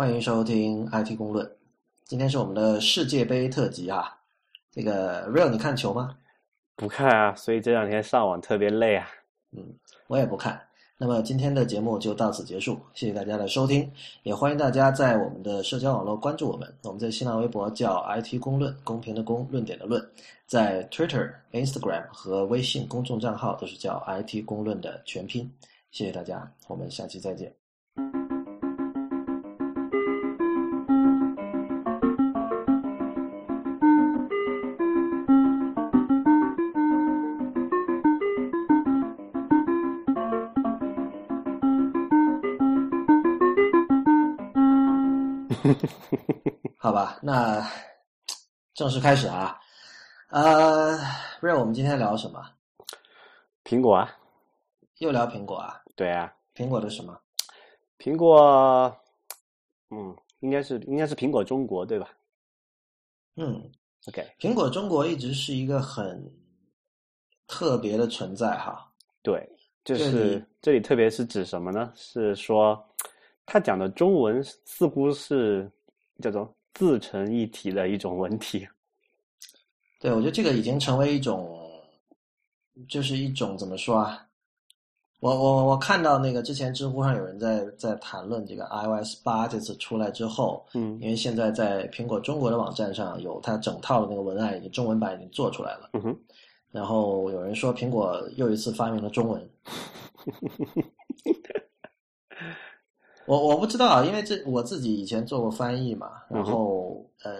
[0.00, 1.46] 欢迎收听 IT 公论。
[2.06, 4.18] 今天是我们的世界杯特辑啊！
[4.72, 6.16] 这个 Real，你看球吗？
[6.74, 9.06] 不看啊，所以这两天上网特别累啊。
[9.52, 9.62] 嗯，
[10.06, 10.58] 我也不看。
[10.96, 13.92] 那么今天的节目就到此结束，谢谢大家的收听，
[14.22, 16.74] 也欢迎大家在我们的社交网络关注我们。
[16.84, 20.02] 我们在新浪微博叫 IT 公论，公平的公，论点的论，
[20.46, 25.52] 在 Twitter、Instagram 和微信公众账号都是叫 IT 公论的全拼。
[25.90, 27.59] 谢谢大家，我们下期再见。
[46.78, 47.66] 好吧，那
[48.74, 49.58] 正式开始啊。
[50.28, 50.96] 呃
[51.40, 52.40] ，Real，我们今天聊什么？
[53.64, 54.16] 苹果啊，
[54.98, 55.82] 又聊苹果啊？
[55.96, 57.18] 对啊，苹果的什么？
[57.98, 58.96] 苹果，
[59.90, 62.10] 嗯，应该是应该是苹果中国对吧？
[63.36, 63.70] 嗯
[64.08, 66.32] ，OK，苹果中国一直是一个很
[67.46, 68.90] 特别的存在哈。
[69.22, 69.46] 对，
[69.84, 71.92] 就是这里特别是指什么呢？
[71.94, 72.82] 是说
[73.46, 75.70] 他讲的中文似乎是
[76.20, 78.66] 叫做自成一体的一种文体。
[80.00, 81.58] 对，我觉得这个已经成为一种，
[82.88, 84.26] 就是一种怎么说啊？
[85.20, 95.90] 我我我看到那个之前知乎上有人在在谈论这个 iOS 八这次出来之后，嗯因为现在在苹果中国的网站上有它整套的那个文案，已经中文版已经做出来了。
[95.92, 96.18] 嗯哼，
[96.70, 99.50] 然后有人说苹果又一次发明了中文，
[103.30, 107.36] 我我不知道啊，因为这我自己以前做过翻译嘛，然后、呃，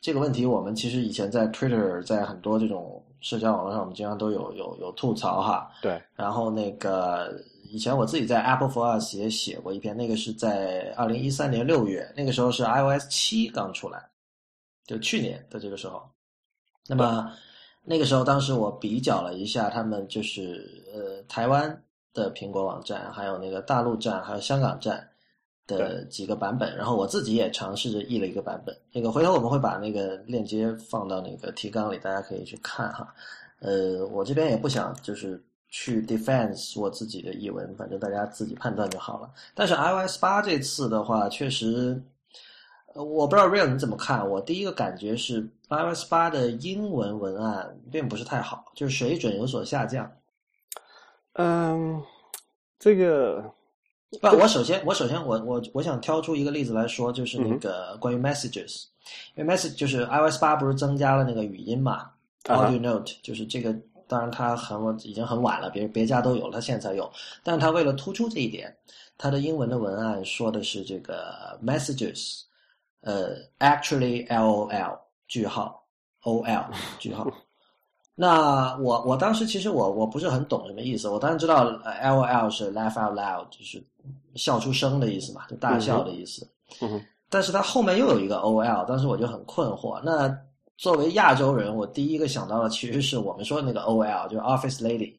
[0.00, 5.70] 这个问题我们其实以前在 Twitter 在很多这种社交网络上，我们经常都有有有吐槽哈。
[5.82, 7.38] 对，然后那个
[7.70, 14.02] 以前我自己在 Apple for Us 也写过一篇，那个是在二零一三年六月，那个时候是 iOS 七刚出来，
[14.86, 16.02] 就去年的这个时候。
[16.88, 17.30] 那么
[17.84, 21.82] 那个时候，当时我比较了一下他们就是呃台湾
[22.14, 25.08] 的苹果网站，还有那个大陆站，还有香港站
[25.66, 28.76] 的几个版本，然后我自己也尝试着译了一个版本。
[28.92, 33.14] 那个回头我们会把那个链接放到那个提纲里，大家可以去看哈。
[33.60, 39.30] 呃，我这边也不想就是去 defense 我自己的译文，反正大家自己判断就好了。
[39.54, 42.02] 但是 iOS 八这次的话，确实，
[42.94, 44.28] 呃我不知道 Real 你怎么看？
[44.28, 50.10] 我第一个感觉是 iOS 八的英文文案并不是太好，就是水准有所下降。
[51.34, 52.02] 嗯，
[52.78, 53.42] 这个
[54.20, 58.84] 不，我首先，我首先，我我我想挑出一个例子来说，就是那个关于 messages，、
[59.34, 62.10] 因为 message 就是 iOS 八不是增加了那个语音嘛、
[62.44, 63.74] 啊哈 a u d i o Note，就是这个，
[64.06, 67.10] 当然它很已经很晚了，别别家都有了，它现在才有，
[67.42, 68.76] 但是它为了突出这一点，
[69.16, 72.42] 它的英文的文案说的是这个 messages，
[73.00, 75.82] 呃，actually LOL 句号
[76.24, 76.66] OL
[76.98, 77.26] 句号。
[78.14, 83.82] 那我我当时其实我我不是很懂什么意思，我当然知道呃 L O L 是 laugh out loud，就是
[84.34, 86.46] 笑出声的意思嘛，就大笑的意思。
[87.30, 90.00] 但是它后面又有一个 O L，当时我就很困惑。
[90.04, 90.30] 那
[90.76, 95.16] 作为亚洲人，我第一个想到的其实是我们说的那个 O L，就是 Office Lady。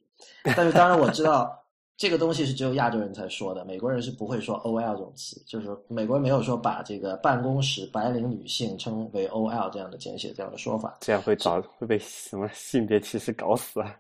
[0.56, 1.58] 但是当然我知道
[2.04, 10.98] 这个东西是只有亚洲人才说的，美国人是不会说 O L 这种词，就是美国人没有说把这个办公室白领女性称为 O L 这样的简写这样的说法。
[11.00, 13.96] 这样会找会被什么性别歧视搞死啊？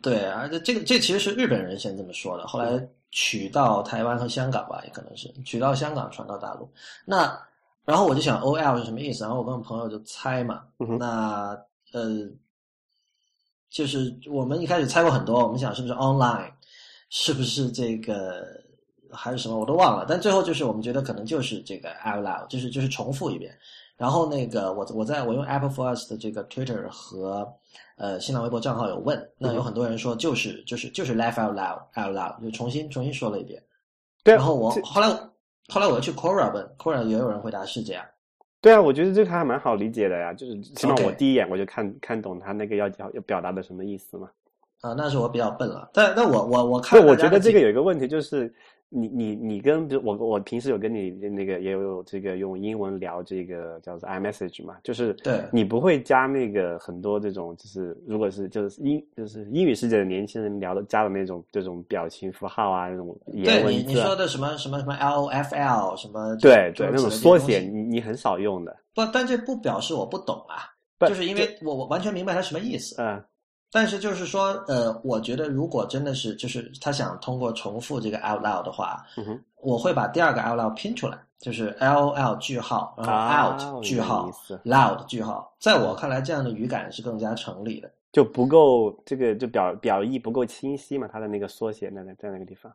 [0.00, 6.70] 对，而且这个这其实是日本人先这么说的，后来取到台湾和香港吧，也可能是取到香港传到大陆。
[7.04, 7.36] 那
[7.84, 9.24] 然后我就想 O L 是什么意思？
[9.24, 11.60] 然后我跟我朋友就猜嘛，嗯那
[11.90, 12.28] 呃，
[13.70, 16.52] 就是我们一开始猜过很多，我们想是不是 online，
[17.10, 18.46] 是不是这个
[19.10, 20.06] 还是什么，我都忘了。
[20.08, 23.54] 但最后就是我们觉得可能就是这个 out loud，就是就是重复一遍。
[23.96, 27.46] 然后那个我我在我用 Apple for Us 的这个 Twitter 和
[27.96, 33.62] 呃新浪微博账号有问，那有很多人说就是就是就是 laugh out loud out loud，就重新重新说了一遍。
[34.24, 35.08] 对啊，然后我后来
[35.68, 38.02] 后来我又去 Quora 问，Quora 也有人回答是这样。
[38.62, 44.30] 对啊，我觉得这个还蛮好理解的呀，就是起码我第一眼我就看看懂他那个要要要表达的什么意思嘛。
[44.80, 48.52] 啊，那是我比较笨了，但但我我我看对，我觉得这个有一个问题就是，
[48.88, 55.44] 你你你跟比如我我平时有跟你那个也有这个用英文聊这个叫做 iMessage 嘛，就是对。
[55.52, 72.96] 你不会加那个很多这种就是如果是就是英就是英语世界的年轻人聊的加的那种这种表情符号啊那种对你你说，的什么什么什么 L O F L 什么对对那种缩写你你很少用的，不，但这不表示我不懂啊，就是因为我我完全明白它什么意思。
[72.98, 73.22] 嗯
[73.72, 84.30] 但是就是说，呃，我觉得如果真的是就是他想通过重复这个 out loud 的话，嗯我会把第二个 out loud 拼出来，就是 L O L 句号，然后啊 out 句号
[84.64, 87.90] ，loud 句号，在我看来，这样的语感是更加成立的。
[88.10, 92.72] 就不够这个就表表意不够清晰嘛，它的那个缩写那个在那个地方。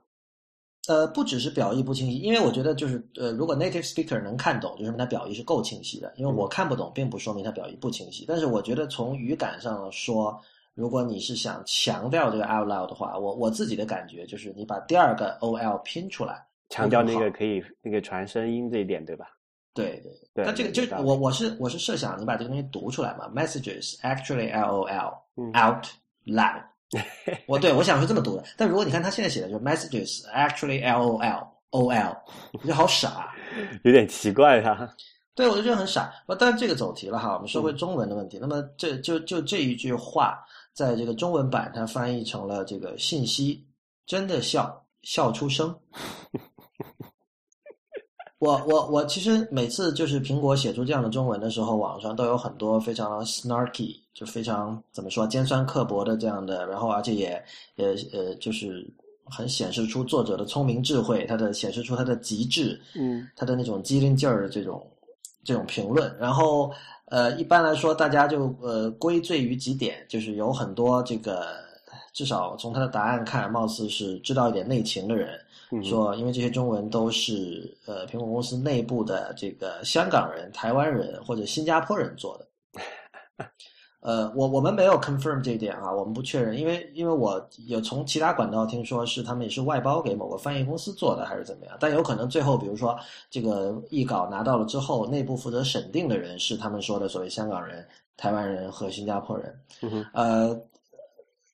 [0.88, 6.14] 呃，不只是表意不清晰，因为我觉得就是呃，如果 native speaker 能看懂，就说明他表意是够清晰的。
[6.16, 8.24] 因为我看不懂，并不说明他表意不清晰。
[8.28, 10.40] 但是我觉得从语感上说，
[10.76, 19.26] 如果你是想强调这个 out loud 的话，我我自己的感觉就是你把第二个 o l 拼出来，强调那个可以那个传声音这一点，对吧？
[19.74, 20.12] 对对。
[20.34, 25.86] 对，那这个就我我是我是设想你把这个东西读出来嘛，messages actually L O L 嗯 out
[26.26, 26.62] loud。
[27.48, 32.18] 我对我想是这么读的，但如果你看他现在写的就是 messages actually L O L O L，
[32.52, 33.34] 我觉得好傻。
[33.84, 34.90] 有点奇怪哈。
[35.36, 36.14] 对，我就觉得很傻。
[36.26, 38.38] 不，但这个走题了哈，我们说回中文的问题。
[38.40, 40.42] 那么这就就这一句话，
[40.76, 43.66] 在这个中文版它翻译成了这个信息，
[44.06, 45.74] 真的笑笑出声。
[48.40, 57.44] 我我我其实每次就是苹果写出这样的中文的时候，网上都有很多非常 snarky，就非常怎么说尖酸刻薄的这样的，然后而且也
[57.76, 58.86] 也呃就是
[59.24, 64.86] 很显示出作者的聪明智慧，他的显示出他的极致，嗯他的那种机灵劲儿的这种
[65.46, 66.72] 这种评论，然后
[67.08, 71.48] 呃，一般来说大家就呃归罪于几点，就是有很多这个
[72.14, 75.40] 至少从他的答案看，貌似是知道一点内情的人，
[75.72, 82.48] 嗯说因为这些中文都是呃苹果公司内部的这个香港人、台湾人或者新加坡人做的。
[84.06, 91.76] 呃，我我们没有 confirm 这一点啊，我们不确认，因为因为我有从其他管道听说是他们也是外包给某个翻译公司做的，还是怎么样？
[91.80, 92.96] 但有可能最后，比如说
[93.32, 97.84] 这个译稿拿到了之后，内部负责审定的人是他们说的所谓香港人、
[98.16, 99.60] 台湾人和新加坡人。
[100.14, 100.56] 呃，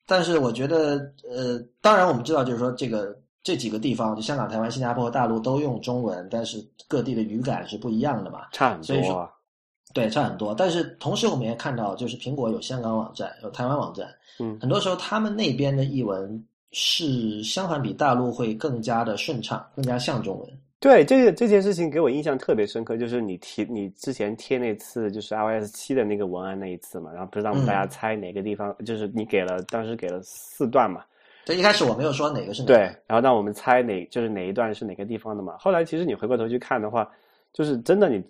[0.06, 8.42] 但是我觉得，呃，当然我们知道，就是说这个这几个地方，就香港、台湾、新加坡和大陆都用中文，但是各地的语感是不一样的嘛。
[8.52, 9.30] 差很所以说多啊。
[9.92, 10.54] 对，差很多。
[10.54, 14.08] 但是同时，我们也看到，就是苹果有香港网站，有台湾网站，
[14.38, 20.48] 嗯很多时候他们那边的译文是相反比大陆会更加的顺畅，更加像中文。
[20.80, 31.04] 对这个这件事情给我印象特别深刻，就是你提你之前贴那次就是 iOS 七的那个文案那一次嘛，然后不是让我们大家猜哪个地方，就是你给了当时给了四段嘛，
[31.46, 32.74] 对，一开始我没有说哪个是哪个。
[32.74, 35.54] 对，然后让我们猜哪就是哪一段是哪个地方的嘛。
[35.56, 37.08] 后来其实你回过头去看的话，
[37.52, 38.20] 就是真的你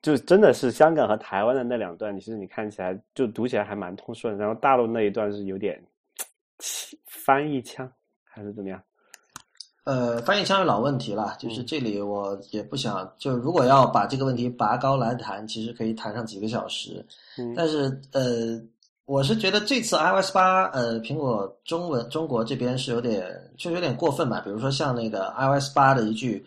[0.00, 5.82] 就是真的是香港和台湾的那两段，其实你看起来就读起来还蛮通顺，然后大陆那一段是有点
[7.06, 7.90] 翻译腔
[8.24, 8.80] 还是怎么样？
[9.84, 17.04] 呃，翻译腔是老问题了，就是嗯这里我也不想，就如果要把这个问题拔高来谈，其实可以谈上几个小时。
[17.38, 18.60] 嗯但是呃，
[19.06, 23.26] 我是觉得这次 iOS 八，呃，苹果中文中国这边是有点，
[23.56, 24.42] 确实有点过分吧。
[24.44, 26.44] 比如说像那个 iOS 八的一句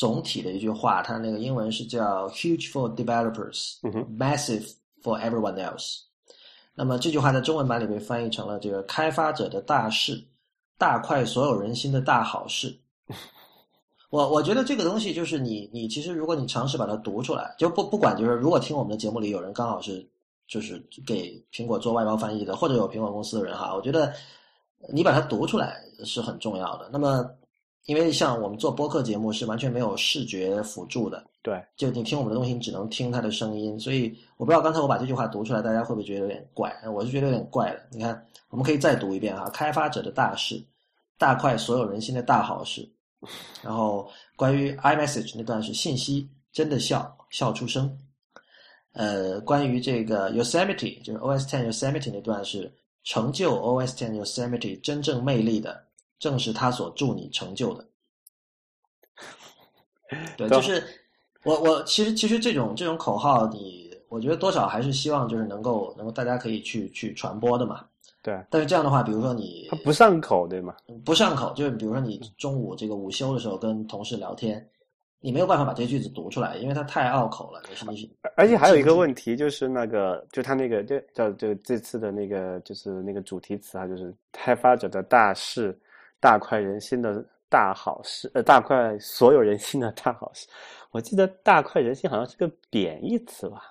[0.00, 3.74] 总体的一句话，它那个英文是叫 “huge for developers,
[4.16, 5.98] massive for everyone else”。
[6.74, 10.24] 那么这句话在中文版里被翻译成了这个开发者的大事，
[10.78, 12.74] 大快所有人心的大好事。
[14.08, 20.08] 我我觉得这个东西就是你你其实如果你尝试把它读出来，就不不管就是如果听我们的节目里有人刚好是
[20.48, 24.14] 就是给苹果做外包翻译的，或者有苹果公司的人哈，我觉得
[24.88, 26.88] 你把它读出来是很重要的。
[26.90, 27.30] 那么
[27.86, 36.72] 因为像我们做播客节目是完全没有视觉辅助的，对，就你听我们的东西，你只能听它的声音，所以我不知道刚才我把这句话读出来，大家会不会觉得有点怪？
[36.92, 37.80] 我是觉得有点怪的。
[37.90, 40.62] 你看，我们可以再读一遍哈，开发者的大事，
[41.18, 42.88] 大快所有人心的大好事。
[43.62, 47.98] 然后关于 iMessage 那段是信息真的笑笑出声。
[48.92, 52.72] 呃，关于这个 Yosemite 就是 OS Ten Yosemite 那段是
[53.04, 55.84] 成就 OS Ten Yosemite 真正魅力的，
[56.20, 57.84] 正是他所助你成就的。
[60.36, 60.80] 对， 就是
[61.42, 67.84] 我我其实其实这种这种口号你，我觉得多少还是希望就是能够能够大家可以去去传播的嘛。
[68.22, 70.76] 对，但是这样的话，比如说你它不上口，对吗？
[71.06, 74.68] 不上口，就是比如说你中午这个午休的时候跟同事聊天，
[75.20, 77.62] 你没有办法把这句子读出来，因为它太拗口了。
[77.88, 85.78] 你而且还有一个问题，就是那个，就他那个，就叫就这次的那个，就是那个主题词啊，就是开发者的大事，
[86.20, 90.46] 大快人心的大好事，呃，大快所有人心的大好事。
[90.90, 93.62] 我记得大快人心好像是个贬义词吧，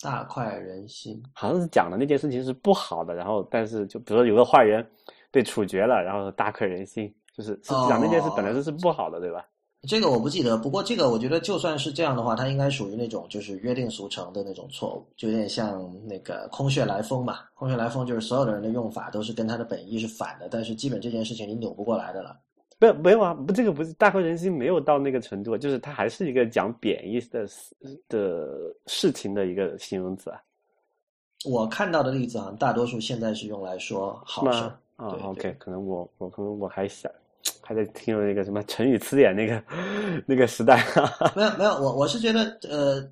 [0.00, 1.22] 大快人心。
[1.34, 4.84] 好像是讲的那件事情是不好的，然后但是就比如说有个坏人
[5.30, 9.46] 被处决了，然后大快人心，就是是讲那件事本来就是不好的，对吧？
[9.82, 17.40] 这个我不记得，不过这个我觉得就算是这样的话，它应该属于那种就是约定俗成的那种错误，就有点像那个空穴来风嘛。
[17.54, 22.36] 空穴来风就是所有的人的用法都是跟他的本意是反的，但是基本这件事情你扭不过来的了。
[22.78, 27.46] 不没有啊，不这个不是大快人心，没有到那个程度，就是它还是一个讲贬义的
[28.08, 30.40] 的事情的一个形容词啊。
[31.44, 34.58] 我看到的例子好像大多数现在是用来说好事。
[34.96, 37.12] 啊对，OK，可能我我可能我还想
[37.66, 39.60] 还在听那个什么成语词典那个
[40.24, 40.84] 那个时代。
[41.34, 43.02] 没有没有，我我是觉得呃，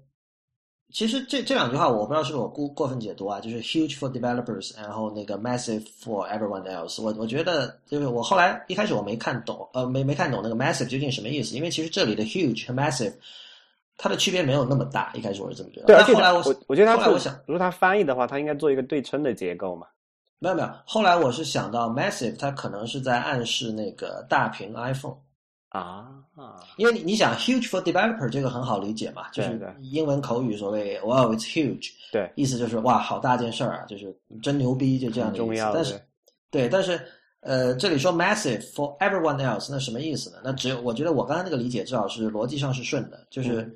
[0.92, 7.12] 其实这这两句话我不知道是不是我过过分解读啊，就是 huge for developers，然后那个 massive for everyone else 我。
[7.18, 13.12] 我觉得就是我后来一开始我没看懂，呃，没没看懂那个 massive 究竟什么意思，因为其实这里的 huge 和 massive
[13.96, 15.11] 它的区别没有那么大。
[15.14, 19.87] 一开始我是这么觉得，对，而且但后来我我我觉得他后来我想，如果他翻译的话，他应该做一个对称的结构嘛。
[20.38, 25.16] 没有没有，后来我是想到 massive 它可能是在暗示那个大屏 iPhone。
[25.70, 35.42] 啊啊，因为你你想 huge for developer 这个很好理解嘛，就是英文口语所谓 wow it's huge，对，意思就是哇好大件事儿啊，就是真牛逼就这样的意思。
[35.42, 36.00] 很重要但是
[36.48, 37.00] 对，但是
[37.40, 40.36] 呃这里说 massive for everyone else 那什么意思呢？
[40.44, 43.74] 那只有我觉得我刚才那个理解至少是逻辑上是顺的，就是嗯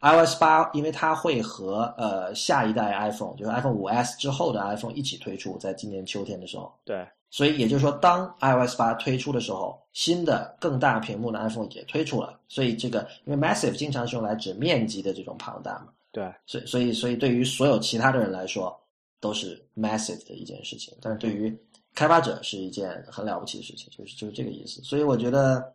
[0.00, 6.72] iOS 八因为它会和呃下一代 iPhone 就是 iPhone 五 S 之后的 iPhone 一起推出，在今年秋天的时候。
[6.84, 12.40] 对，所以也就是说，当 iOS 八推出的时候，新的更大屏幕的 iPhone 也推出了。
[12.48, 18.74] 所以这个因为 massive 经常是用来指面积的这种庞大嘛，对，所以所以所以对于所有其他的人来说
[19.20, 21.54] 都是 massive 的一件事情，但是对于
[21.94, 24.80] 开发者是一件很了不起的事情，就是就是这个意思。
[24.82, 25.70] 所以我觉得。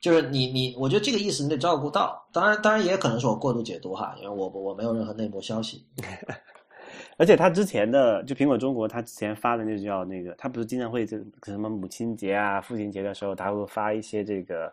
[0.00, 5.86] 就是你你，我觉得这个意思你得照顾到，当然当然也可能是我过度解读哈，因为我我没有任何内幕消息。
[7.18, 14.72] 而且他之前的就苹果中国，他之前发的那叫那个，他不是经常会这什么母亲节啊、父亲节的时候，他会发一些这个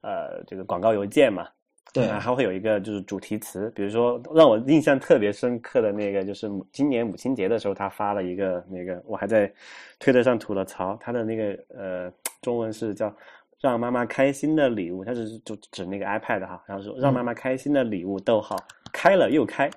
[0.00, 1.46] 呃这个广告邮件嘛。
[1.92, 9.50] 对，还会有一个就是主题词，比如说让我印象特别深刻的那个，就是今年母亲节的时候，他发了一个那个，我还在
[9.98, 13.14] 推特上吐了槽，他的那个呃中文是叫
[13.60, 18.56] 让妈妈开心的礼物，他是就指那个 iPad 哈，然后说让妈妈开心的礼物，逗号
[18.92, 19.70] 开了又开。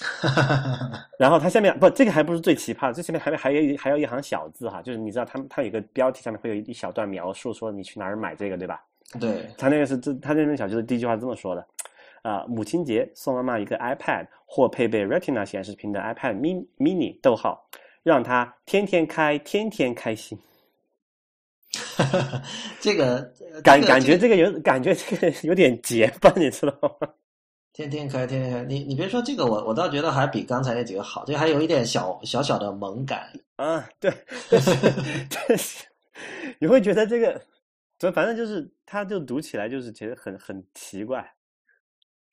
[1.18, 8.82] 然后它下面不，这个还不是最奇葩的，这下面还还有还有一行小字哈，就是你知道它它有一个标题上面会有一小段描述，说你去哪儿买这个，对吧？
[9.20, 11.66] 对，他那个是这他那个小就是第一句话这么说的，
[12.22, 17.62] 啊、母亲节送妈妈一个 iPad 或配备 Retina 显示屏的 iPad mini mini，逗号，
[18.02, 20.38] 让她天天开，天天开心。
[22.80, 23.20] 这个
[23.62, 27.08] 感这个感觉这个有感觉这个 有点结巴，你知道吗？
[27.72, 28.62] 天天开，天天开。
[28.64, 33.30] 你你别说这个，我我倒觉得还比刚才那几个好，这还有一点小小小的萌感。
[33.56, 34.12] 啊，对，
[34.50, 34.70] 但是
[35.30, 35.84] 但是
[36.58, 37.40] 你会觉得这个，
[37.98, 41.24] 就反正就是，他就读起来就是其实很很奇怪。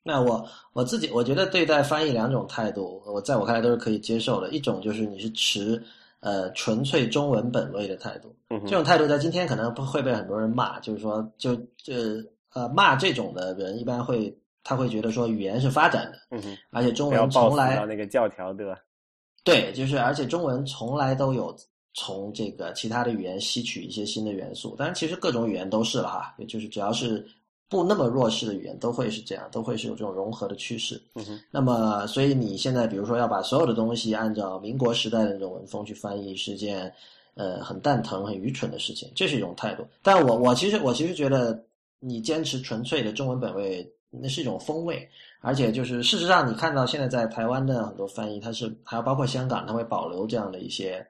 [0.03, 4.49] 那我我自己我觉得对待翻译两种态度，我在我看来都是可以接受的。
[4.49, 5.81] 一种就是你是持
[6.19, 18.77] 呃纯粹中文本位的态度，这种态度在今天可能不会被很多人骂，就是说就这呃骂这种的人一般会他会觉得说语言是发展的，嗯，而且中文从来那个教条，对吧？
[19.43, 21.55] 对，就是而且中文从来都有
[21.93, 27.25] 从这个其他的语言吸取一些新的元素，当然其实各种语言都是了哈，也就是只要是
[27.69, 31.01] 不那么弱势的语言都会是这样，都会是有这种融合的趋势。
[31.15, 36.93] 嗯哼，那么，所以你现在比如说要把所有的东西按照民国时代的那种文风去翻译，是件
[37.35, 39.85] 呃很蛋疼、很愚蠢的事情，这是一种态度。
[40.01, 41.61] 但我我其实我其实觉得
[41.99, 45.07] 你坚持纯粹的中文本位，那是一种风味。
[45.39, 51.05] 而且就是事实上，你看到现在在台湾的很多翻译，它是还有包括香港，它会保留这样的一些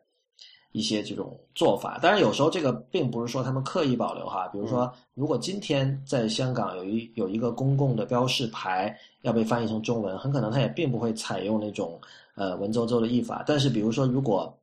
[0.77, 1.99] 一些这种做法。
[2.01, 4.47] 当然，有时候这个并不是说他们刻意保留哈。
[4.49, 11.99] 比如说，如果今天在香港有一有一个公共的标示牌要被翻译成中文，很可能它也并不会采用那种
[12.35, 13.43] 呃文绉绉的译法。
[13.47, 14.55] 但是，比如说，如果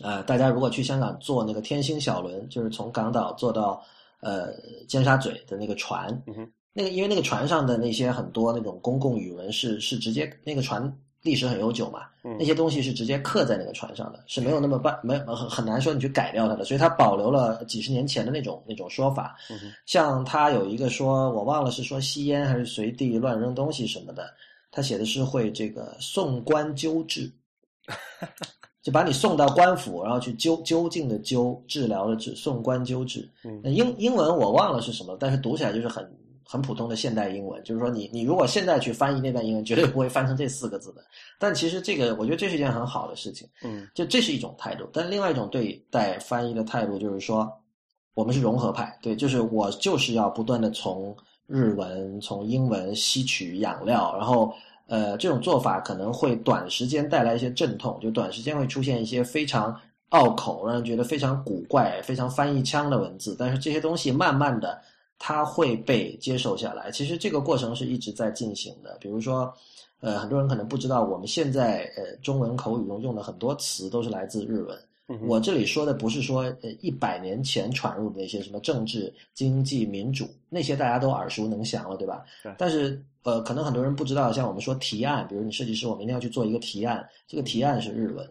[0.00, 3.80] 呃大家如果去香港坐那个天星小轮，就是从港岛坐到
[4.20, 4.52] 呃
[4.88, 10.82] 尖沙咀的那个船，嗯哼，那个因为那个船上的那些很多那种公共语文是是直接那个船
[11.22, 19.36] 历史很悠久嘛，嗯那些东西是直接刻在那个船上的，是没有那么办没很很难说你去改掉它的，所以它保留了几十年前的那种那种说法。
[19.86, 24.34] 像他有一个说，我忘了是说吸烟还是随地乱扔东西什么的，
[24.70, 27.30] 他写的是会这个送官纠治，
[28.82, 33.28] 就把你送到官府，然后去究究竟的究治疗的治，送官纠治。
[33.44, 36.04] 嗯那英英文我忘了是什么，但是读起来就是很
[36.44, 41.02] 很普通的现代英文，就是说你你如果现在去翻译那段英文，绝对不会翻成这四个字的。
[41.38, 44.88] 但其实这个我觉得这是一件很好的事情，嗯就这是一种态度。
[44.92, 47.50] 但另外一种对待翻译的态度就是说，
[48.14, 54.52] 我们是融合派，对，就是我就是要不断的从日文、从英文吸取养料，然后
[54.86, 59.74] 呃，这种做法可能会短时间带来一些阵痛，就短时间会出现一些非常
[60.10, 63.34] 拗口，让人觉得非常古怪、非常翻译腔的文字。
[63.38, 64.78] 但是这些东西慢慢的，
[65.24, 66.90] 它会被接受下来。
[66.90, 68.98] 其实这个过程是一直在进行的。
[69.00, 69.54] 比如说，
[70.00, 74.76] 呃，很多人可能不知道，我们现在呃中文口语中用的很多词都是来自日文。
[75.28, 82.24] 我这里说的不是说呃一百年前传入的那些什么政治、经济、民主那些大家都耳熟能详了，对吧？
[82.42, 82.52] 对。
[82.58, 88.28] 但是呃，可能很多人不知道，像我们说提案，比如你设计师，我明天要去做一个提案，这个提案是日文。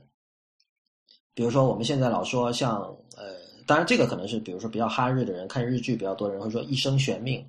[1.33, 2.81] 比如说我们现在老说像
[3.15, 3.38] 呃，
[3.72, 7.42] 当然这个可能是比如说比较哈日的人看日剧比较多的人会说一生悬命。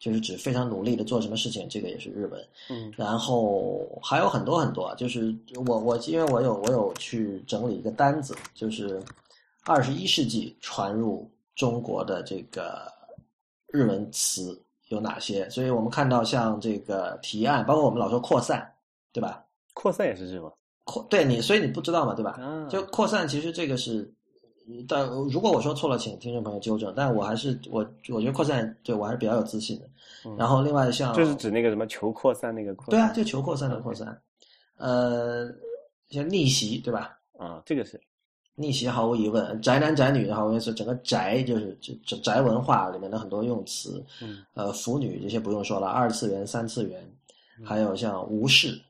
[0.00, 2.48] 就是指非常努力的做什么事情，这个也是日文。
[2.70, 5.36] 嗯，然后还有很多很多，就是
[5.66, 8.98] 我我因为我有我有去整理一个单子，就是
[9.66, 12.90] 二十一世纪传入中国的这个
[13.66, 14.58] 日文词
[14.88, 18.66] 有哪些，所以我们看到像这个提案，包括我们老说扩散，
[19.12, 19.44] 对吧？
[19.74, 20.50] 扩散也是日文。
[20.86, 22.40] 扩对你，所以你不知道嘛，对吧？
[22.70, 24.10] 就扩散，其实这个是。
[24.88, 26.92] 但如果我说错了，请听众朋友纠正。
[26.96, 29.88] 但我还是我，我觉得扩散对我还是比较有自信的。
[30.36, 34.20] 然后另外像就是指那个什么求扩散那个扩对啊，就求扩散的扩散。
[34.76, 35.48] 呃，
[36.08, 37.18] 像逆袭对吧？
[37.38, 38.00] 啊，这个是
[38.54, 39.60] 逆袭，毫无疑问。
[39.60, 41.76] 宅男宅女的话，我是整个宅就是
[42.06, 44.04] 宅宅文化里面的很多用词。
[44.22, 47.02] 嗯，呃，腐女这些不用说了，二次元、三次元，
[47.64, 48.80] 还有像无视，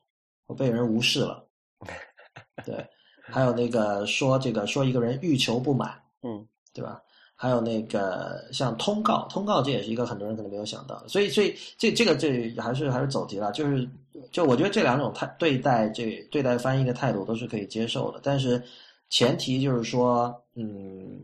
[0.47, 1.45] 我被人无视了。
[2.67, 2.87] 对。
[3.31, 7.03] 还有那个说这个说一个人欲求不满，嗯，对吧？
[7.35, 11.09] 还有那个像通告，通告这也是一个很多人可能没有想到的。
[11.09, 13.51] 所以，所以这这个这还是还是走题了。
[13.53, 13.89] 就是
[14.31, 18.63] 就我觉得这两种态对待这对待翻译的态度都是可以接受的，但是
[19.09, 21.19] 前提就是说，嗯，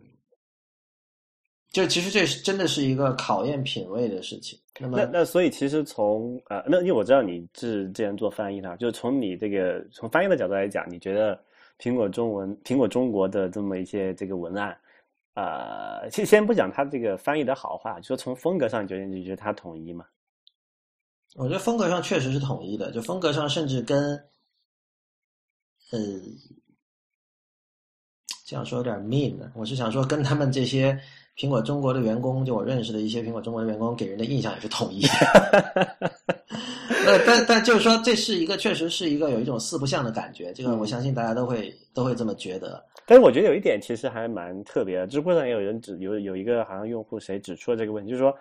[1.71, 4.59] 就其实这是真的是一个考验品味的事情。
[4.81, 11.39] 那么，那那所以其实从呃，那因为我知道你是之前做翻译的，就是从你这个从翻译的角度来讲，你觉得？
[11.79, 14.77] 苹果中文、苹果中国的这么一些这个文案，
[15.35, 20.05] 呃，先先不讲它这个翻译的好坏，就说从风格上，觉得你觉得它统一吗？
[21.35, 24.17] 我觉得风格上确实是统一的，就风格上甚至跟，
[25.91, 25.99] 呃，
[28.47, 30.99] 这样说有点 mean，我是想说跟他们这些。
[31.39, 35.05] 苹果中国的员工，就我认识的一些苹果中国的员工，给人的印象也是统一。
[37.07, 40.53] 呃，但但就是说，这是一个确实是一个有一种四不像的感觉。
[40.53, 42.85] 这个我相信大家都会都会这么觉得。
[43.07, 48.37] 但是我觉得有一点其实还蛮特别的，知乎上也有人指有有一个好像用户谁指出了这个问题，就是说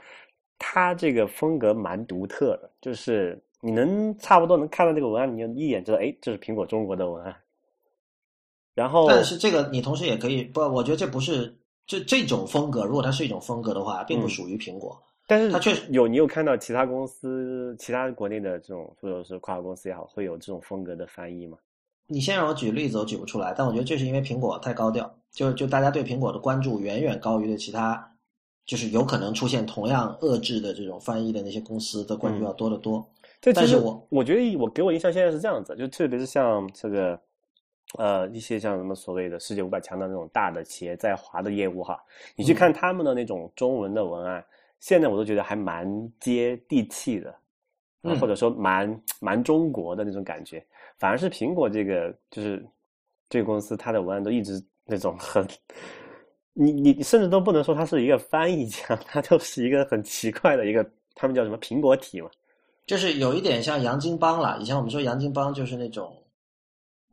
[0.57, 7.35] 他这个风格蛮独特的，就是你能差不多能看到这个文案，你就一眼知道，哎，这是苹果中国的文案。
[8.73, 11.55] 然后，但是这个你同时也可以不，我觉得这不是。
[11.87, 14.99] 这这种风格，如果它是一种风格的话，并不属于苹果。
[15.27, 21.57] 但是它确实有，你有看到其他公司、其他国内的这种或者是跨国公司也好，会有这种风格的翻译吗？
[22.07, 23.53] 你先让我举例子，我举不出来。
[23.57, 28.11] 但我觉得这是因为苹果太高调，就就大家对苹果的关注远远高于对其他，
[28.65, 33.05] 就是有可能出现同样遏制的这种翻译的那些公司的关注要多得多。
[33.53, 37.19] 但是我我觉得我给我印象现在是这样子，就特别是像这个。
[37.97, 41.97] 呃，一些像什么所谓的世界五百强的那种大的企业在华的业务哈，
[42.35, 44.43] 你去看他们的那种中文的文案，
[44.79, 45.87] 现在我都觉得还蛮
[46.19, 47.35] 接地气的，
[48.19, 50.65] 或者说蛮蛮中国的那种感觉。
[50.97, 52.65] 反而是苹果这个就是
[53.29, 55.45] 这个公司，它的文案都一直那种很，
[56.53, 62.29] 你你甚至都不能说它是一个翻译家，它就是一个很奇怪的一个，他们叫什么苹果体嘛，
[62.85, 64.57] 就是有一点像杨金邦了。
[64.59, 66.15] 以前我们说杨金邦就是那种。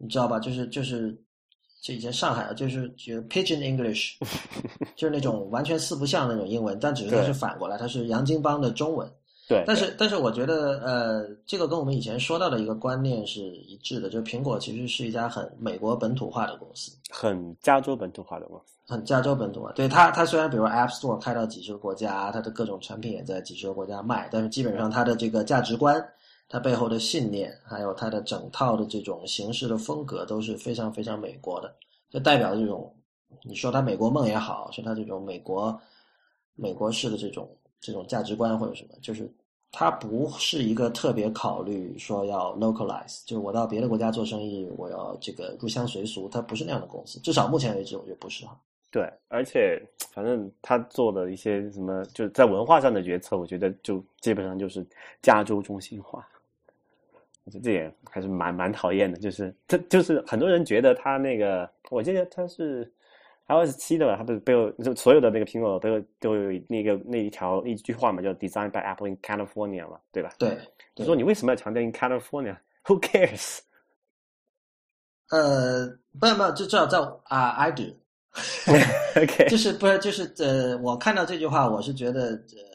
[0.04, 0.36] 你知道吧？
[0.40, 1.16] 就是就是，
[1.82, 4.14] 就以前上海就是就 Pigeon English，
[4.94, 9.10] 就是那种完全四不像那种英文，但只是它是反过来，它是洋泾浜的中文。
[9.48, 9.64] 对。
[9.66, 19.72] 但是但是，我觉得呃，这个跟我们以前说到的一个观念是一致的，就是苹果其实是一家很美国本土化的公司，很加州本土化的公司，很加州本土化。
[19.72, 26.00] 对它，它虽然比如 App Store 开到几十个国家，它的各种产品也在几十个国家卖，但是基本上它的这个价值观。
[26.52, 31.74] 它背后的信念，还有它的整套的这种形式的风格，都是非常非常美国的。
[32.10, 32.94] 就代表这种，
[33.42, 35.80] 你说它美国梦也好，说它这种美国
[36.54, 37.48] 美国式的这种
[37.80, 39.26] 这种价值观或者什么，就是
[39.70, 47.18] 它不是一个特别考虑说要 localize，就是我到别的国家做生意，我要这个入乡随俗，它不是那样的公司。
[47.20, 48.60] 至少目前为止，我觉得不是哈。
[48.90, 54.86] 对，而且反正他做的一些什么，就是在文化上的决策，我觉得就基本上就是
[55.22, 56.28] 加州中心化。
[57.44, 62.90] 我觉得这也还是蛮蛮讨厌的，就是他就是很多人觉得他那个，我记得他是
[63.48, 70.32] iOS 七的吧，他不是背后就所有的那个苹果都有都有那个那一条一句话嘛，叫 “Designed by Apple in California” 嘛，对吧？
[70.38, 70.56] 对，
[70.94, 73.58] 就说你为什么要强调 in California？Who cares？
[75.30, 75.86] 呃，
[76.20, 82.71] 不不，就至少在啊，I do，OK， 就是不是就是呃，我看到这句话，我是觉得呃，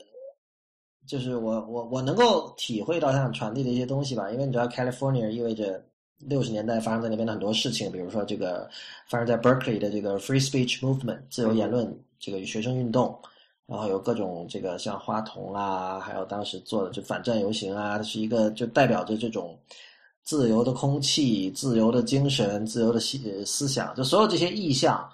[1.08, 5.82] 就是我我我能够体会到他想传递的一些东西吧，因为你知道，California 意味着
[6.20, 8.70] 六十年代发生在那边的很多事情，比如说这个
[9.08, 13.18] 发生在 Berkeley 的这个 Free Speech Movement 自由言论这个学生运动，
[13.66, 19.58] 然后有各种这个像花童啊，还有当时做的就反战游行啊，它是一个就代表着这种。
[20.24, 25.10] 自由的空气、自由的精神、自由的思思想，就所有这些意象，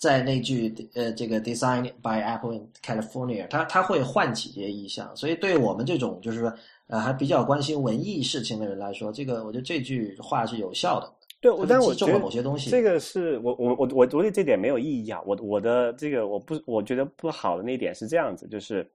[0.00, 5.14] 在那句呃，这个 “Design by Apple in California”，它它会唤起这些意象。
[5.14, 6.50] 所以，对我们这种就是说
[6.86, 11.12] 呃还比较关心文艺事情的人来说，这个我觉得这句话是有效的。
[11.38, 15.20] 对，我但我觉得某些东西，这个是我我我我我觉得这点没有意义啊。
[15.26, 18.90] 我我的这个我不我觉得不好的那一点是这样子，就是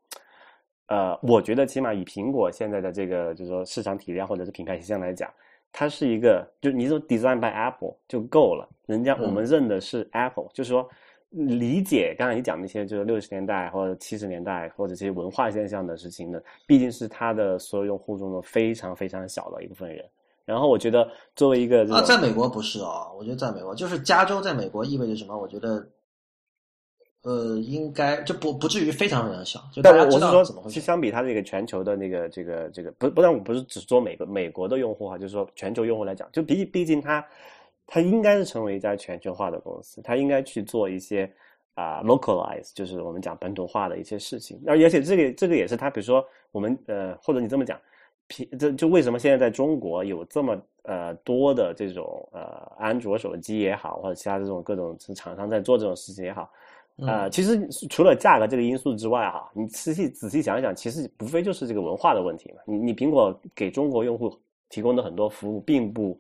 [0.88, 5.32] 呃，我觉得起码以苹果现在的这个就是说市场体量或者是品牌形象来讲。
[5.78, 10.88] 它是一个，就你说 design by Apple 就够了，人家我们认的是 Apple，就是说
[11.32, 20.06] 理解刚才你讲那些就是六十年代或者七十年代或者这些文化现象的事情呢，毕竟是它的所有用户中的非常非常小的一部分人。
[20.46, 25.38] 然后我觉得作为一个啊，在美国不是哦，我觉得在美国就是加州在美国意味着什么？
[25.38, 25.86] 我觉得。
[27.26, 37.26] 呃，应该就不不至于非常非常小，就大家知道怎么其实相比它这个全球的那个这个这个，不不但我不是只说美国美国的用户哈，就是说全球用户来讲，就毕毕竟它
[37.88, 41.28] 它应该是成为一家全球化的公司，它应该去做一些
[41.74, 44.62] 啊 localize，就是我们讲本土化的一些事情。
[44.68, 47.82] 而而且这个这个也是它，比如说我们呃，或者你这么讲，
[48.60, 56.48] 这就为什么现在在中国有这么呃多的这种呃安卓手机也好，或者其他这种各种厂商在做这种事情也好。
[57.06, 62.62] 啊，其实除了价格这个因素之外，哈，你仔细仔细想一想，其实无非就是这个文化的问题嘛。
[62.66, 64.34] 你你苹果给中国用户
[64.70, 66.18] 提供的很多服务，并不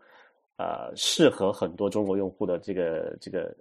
[0.57, 3.55] 呃适合很多中国用户的这个这个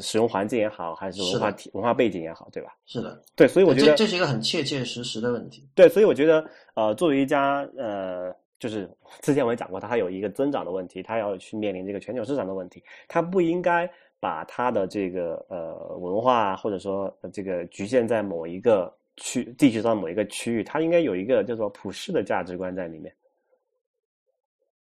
[0.00, 2.70] 使用环境也好，还是文化体文化背景也好，对吧？
[2.86, 5.66] 是的，对，所以我觉得这是一个很切切实实的问题。
[5.74, 8.88] 对，所以我觉得呃，作为一家呃，就是
[9.22, 13.90] 之前我也讲过，它有一个增长的问题，它要去面临这个全球市场的问题，它不应该。
[14.20, 23.12] 把它的这个呃文化，或者说这个局限在某一个区地区上某一个区域，它应该有一个叫做普世的价值观在里面。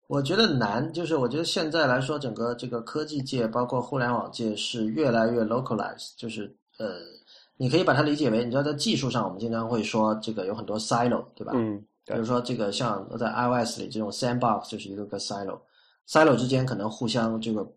[0.07, 6.45] 我觉得难，就是我觉得现在来说，整个这个科技界，包括互联网界，是越来越 localize，就是
[6.79, 7.01] 呃，
[7.57, 11.53] 你可以把它理解为，你知道在技术上，我们经常会说这个有很多 silo，对吧？
[11.57, 11.85] 嗯。
[12.05, 17.69] 比如说这个像在 iOS 里这种 sandbox 就是一个个 silo，silo 之间可能互相这个。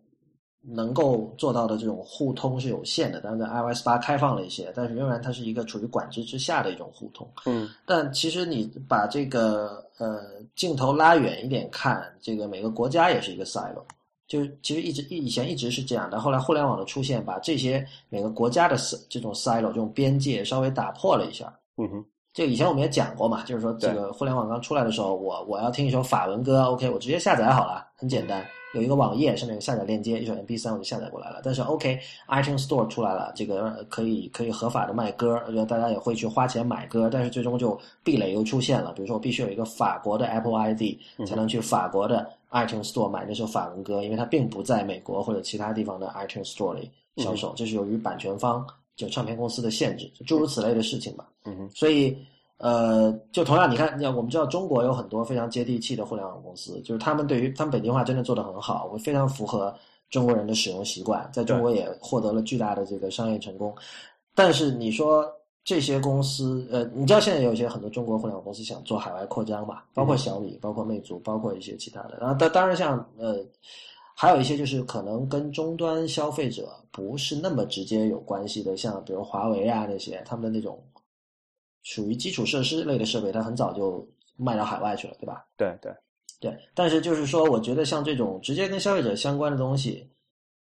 [0.62, 7.26] 能够做到的这种互通是有限的，当然在 iOS 八开放了一些，但是仍然它是一个处于管制之下的一种互通。
[7.46, 10.20] 嗯，但其实你把这个呃
[10.54, 13.82] 镜头拉远一点看，这个每个国家也是一个 silo，
[14.28, 18.76] 就是其实一直以前一直是这样的，后来互联网的出现，把这些每个国家的
[19.08, 21.50] 这种 silo 这种边界稍微打破了一下。
[21.78, 28.44] 嗯哼，就以前我们也讲过嘛，就是说这个互联网刚出来的时候，我我要听一首法文歌，OK，我直接下载好了，很简单。
[28.72, 31.40] 有一个网页上面有下载链接，一首 MP3 我就下载过来了。
[31.42, 37.08] 但是 OK，iTunes Store 出来了，这个可以可以合法的卖歌，大家也会去花钱买歌。
[37.10, 40.82] 但是最终就壁垒又出现了，比如说我必须有一个法国的 Apple ID
[41.26, 51.28] 才能去法国的 iTunes Store 买那首法文歌，因为它并不在美国或者其他地方的 iTunes Store 里销售，这是由于版权方就唱片公司的限制，诸如此类的事情吧。
[51.44, 52.16] 嗯哼，所以。
[52.62, 59.74] 呃，就同样，你看，我们知道中国有很多非常接地气的互联网公司，就是他们对于他们本地化真的做得很好，我非常符合
[60.10, 63.74] 中国人的使用习惯，在中国也获得了巨大的这个商业成功。
[64.34, 65.26] 但是你说
[65.64, 72.18] 这些公司，呃，你知道现在有一些很多中国互联网公司想做海外扩张吧，包括小米，包括魅族，包括一些其他的。
[72.20, 73.42] 然后当当然像呃，
[74.14, 80.78] 还有一些就是可能跟终端消费者不是那么直接有关系的，像比如华为啊那些，他们的那种。
[81.82, 85.44] 属于基础设施类的设备，它很早就卖到海外去了，对吧？
[85.56, 85.92] 对对
[86.40, 86.58] 对。
[86.74, 90.08] 但是就是说，我觉得像这种直接跟消费者相关的东西，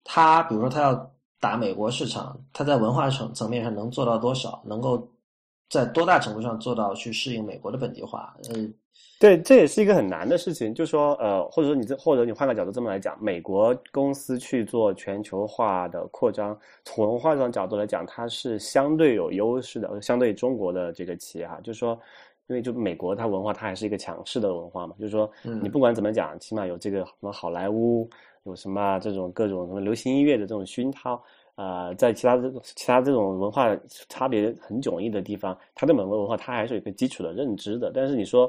[0.05, 4.63] 它比如说它要打美国市场，它在文化层层面上能做到多少？
[4.65, 5.09] 能够
[5.69, 8.35] 在多大程度上做到去适应美国的本地化？
[8.55, 8.73] 嗯。
[9.21, 10.73] 对，这也是一个很难的事情。
[10.73, 21.99] 就说，呃，或者说你这，或者你换个角度这么来讲，美国公司去做全球化的扩张，从文化上角度来讲，它是相对有优势的，相对中国的这个企业哈，就是说，
[22.47, 28.09] 因为就美国它文化，它还是一个强势的文化嘛，就是说，你不管怎么讲，起码有这个什么好莱坞，
[28.45, 31.21] 有什么这种各种什么流行音乐的这种熏陶，
[31.59, 33.77] 呃，在其他这其他这种文化
[34.09, 38.49] 差别很迥异的地方，它对美国文化它还是有一个基础的认知的，但是你说。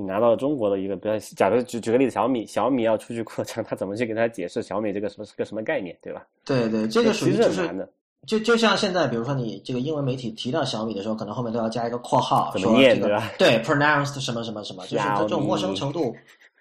[0.00, 6.24] 你拿到中国的一个，比如假如举举个例子，小米，小米要出去扩张，他怎么去给他解释小米这个什么是个什么概念，对吧？
[6.44, 7.88] 对对，这个属于就是
[8.24, 16.14] 就就像现在，比如说你这个英文媒体提到小米的时候，可能后面都要加一个括号，怎么念说这个对吧对，pronounced 什么什么什么，就是这种陌生程度。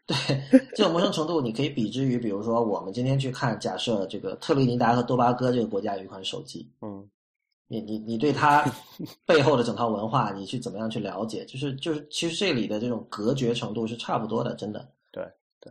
[0.08, 0.16] 对
[0.74, 7.08] 这种陌生程度，你可以比之于，比如说我们今天去看，假设这个特立尼达和多巴哥这个国家有一款手机，嗯
[7.68, 8.64] 你你你对它
[9.26, 11.44] 背后的整套文化，你去怎么样去了解？
[11.44, 14.88] 就是就是，其实这里的这种隔绝程度是差不多的，真的。
[15.12, 15.22] 对
[15.60, 15.70] 对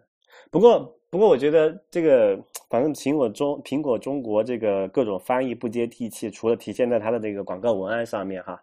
[0.50, 8.62] 不过，不过，我觉得这个，反正苹果中苹果中国这个各种翻译不接地气，除了体现在它的这个广告文案上面哈，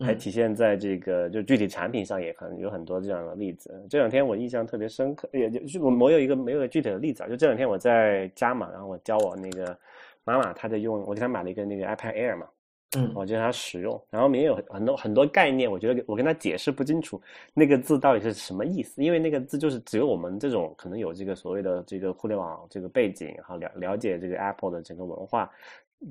[0.00, 0.18] 还嗯。
[0.18, 3.70] 体现在这个就具体产品上也很有很多这样的例子。
[3.88, 9.76] 这两天我印象特别深刻，也就是我我有一个没有具体的例子啊，就这两天我在家嘛，然后我教我那个
[10.24, 12.46] 妈妈，她在用，我给她买了一个那个 iPad Air 嘛，
[12.96, 13.12] 嗯。
[13.14, 17.20] 我教她使用，然后里面有很多很多概念，我觉得我跟她解释不清楚
[17.52, 25.50] 那个字到底是什么意思，因为那个字就是只有我们这种可能有这个所谓的这个互联网这个背景，然后，了了解这个 Apple 的整个文化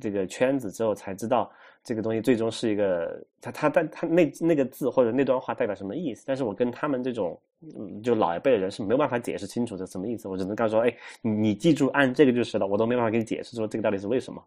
[0.02, 1.52] 这个圈子之后，才知道
[1.84, 14.44] 这个东西最终是一个他他但他那那个字或者那段话代表什么意思，但是我跟他们这种嗯就老一辈的人是没有办法解释清楚这什么意思，我只能告诉说，哎，你你记住按这个就是了，我都没办法给你解释说这个到底是为什么。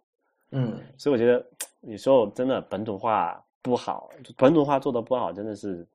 [0.51, 1.45] 嗯，所以我觉得
[1.81, 5.87] 有时候真的本土化不好，本土化做的不好，真的是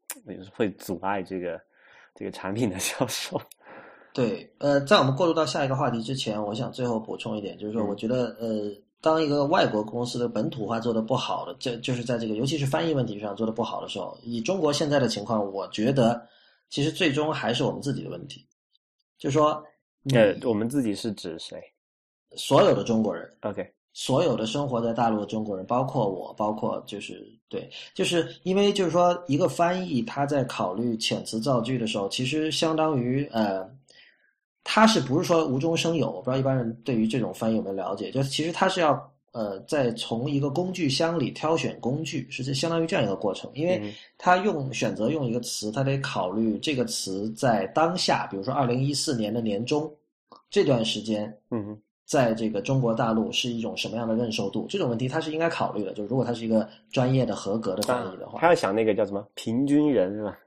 [0.53, 1.61] 会阻碍这个
[2.13, 3.41] 这个产品的销售。
[4.13, 8.69] 对，呃，在我们过渡到下一个话题之前，我想最后补充一点，就是说，嗯我觉得，呃，
[9.01, 16.21] 当一个外国公司的本土化做得不好的，这就是在这个尤其是翻译问题上做得不好的时候，以中国现在的情况，我觉得
[16.69, 18.45] 其实最终还是我们自己的问题，
[19.17, 19.61] 就是说，
[20.13, 21.59] 呃，我们自己是指谁
[22.35, 33.69] 所有的中国人，？OK，所有的生活在大陆的中国人，包括我，包括就是对，就是因为就是说，一个翻译他在考虑遣词造句的时候，其实相当于呃，
[34.63, 36.11] 他是不是说无中生有？
[36.11, 38.11] 我不知道一般人对于这种翻译有没有了解？
[38.11, 49.91] 就是其实他是要呃，在从一个工具箱里挑选工具，是这相当于这样一个过程，因为嗯他用选择用一个词，他得考虑这个词在当下，比如说二零一四年的年中
[50.49, 51.25] 这段时间。
[51.49, 54.65] 嗯哼在这个中国大陆是一种什么样的认受度？
[54.67, 55.93] 这种问题他是应该考虑的。
[55.93, 60.37] 就如果他是一个专业的、合格的翻译的话，他要想那个叫什么平均人是吧？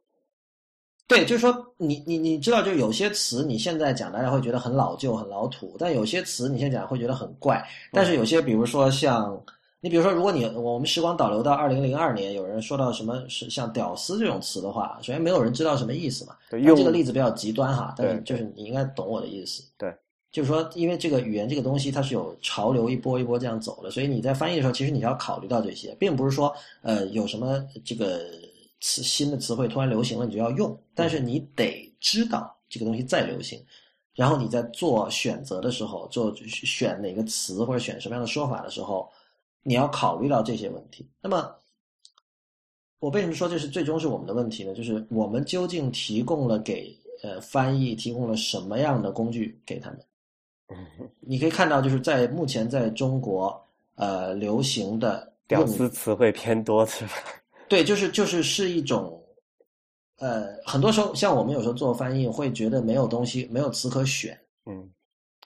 [1.07, 7.63] 对，就是说你你你知道，就有些词你现在讲大家会觉得很老旧、很老土，但有些词你现在讲会觉得很怪。
[7.93, 9.39] 但是有些，比如说像
[9.81, 16.35] 你，比如说如果你我们时光倒流到二零零二年，有人说到什么是像“屌丝”这种词的话，首先没有人知道什么意思嘛。
[16.49, 19.63] 对，用但这个例子比较极端哈，但是就是你应该懂我的意思。
[19.77, 19.95] 对，
[20.33, 28.23] 就是说，因为这个语言这个东西它是有潮流一波一波这样走的，所以你在翻译的时候，其实你要考虑到这些，并不是说呃有什么这个
[28.87, 33.65] 词新的词汇突然流行了你就要用，但是你得知道这个东西再流行。
[34.13, 39.11] 然后你在做选择的时候，做选哪个词或者选什么样的说法的时候，
[39.63, 41.09] 你要考虑到这些问题。
[41.23, 41.51] 那么，
[42.99, 44.75] 我为什么说这是最终是我们的问题呢？
[44.75, 50.01] 就是我们究竟提供了给呃翻译提供了什么样的工具给他们？
[50.69, 53.59] 嗯你可以看到，就是在目前在中国
[53.95, 57.15] 呃流行的用屌丝词汇偏多是吧？
[57.69, 59.23] 对，就是就是是一种，
[60.19, 64.39] 呃，很多时候像我们有时候做翻译会觉得没有东西，没有词可选。
[64.67, 64.89] 嗯，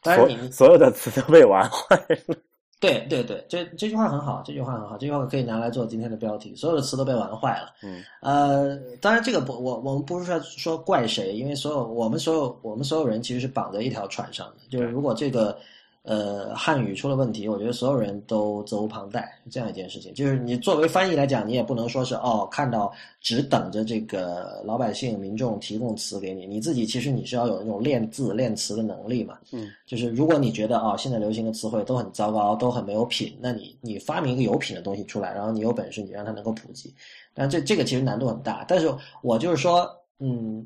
[0.03, 2.37] 当然你所所有的词都被玩坏了。
[2.81, 6.55] 对对对，这这句话很好，这句话很好，这句话可以拿来做今天的标题。
[6.55, 7.75] 所有的词都被玩坏了。
[7.83, 14.59] 嗯呃，当然这个不，我我们不是说说怪谁，因为所有我们所有我们所有人其实是绑在一条船上的。
[14.71, 15.59] 就是如果这个
[16.03, 20.15] 呃汉语出了问题，我觉得所有人都责无旁贷，这样一件事情。
[20.15, 29.39] 就是你作为翻译来讲，你也不能说是哦，看到只等着这个老百姓民众提供词给你，你自己其实你是要有那种练字练词的能力嘛。
[29.53, 36.95] 嗯，就是如果你觉得啊、哦，现在流行的词汇都很糟糕，都很没有品，那你你发明一个有品的东西出来，然后你有本事，你让它能够普及。
[37.35, 38.65] 但这这个其实难度很大。
[38.67, 40.65] 但是我就是说，嗯，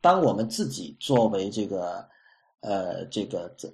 [0.00, 2.06] 当我们自己作为这个
[2.60, 3.68] 呃这个这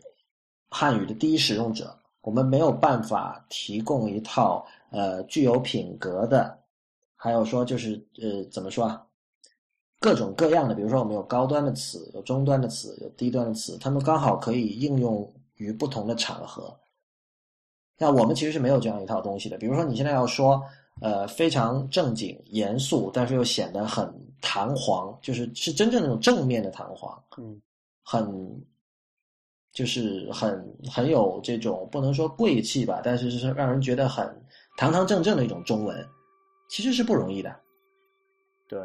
[0.70, 6.58] 汉语的第一使用者，我们没有办法提供一套呃具有品格的，
[7.16, 9.04] 还有说就是呃怎么说啊？
[9.98, 16.74] 各种各样的，比如说我们有高端的词，有中端的词，有低端的词，他们刚好可以应用于不同的场合。
[17.98, 19.58] 那我们其实是没有这样一套东西的。
[19.58, 20.62] 比如说你现在要说，
[21.02, 27.60] 呃，非常正经、严肃，但是又显得很弹簧，就是是真正那种正面的弹簧，嗯，
[28.02, 28.24] 很
[29.72, 34.26] 就是很很有这种不能说贵气吧，但是是让人觉得很
[34.76, 36.06] 堂堂正正的一种中文，
[36.68, 37.54] 其实是不容易的。
[38.66, 38.80] 对，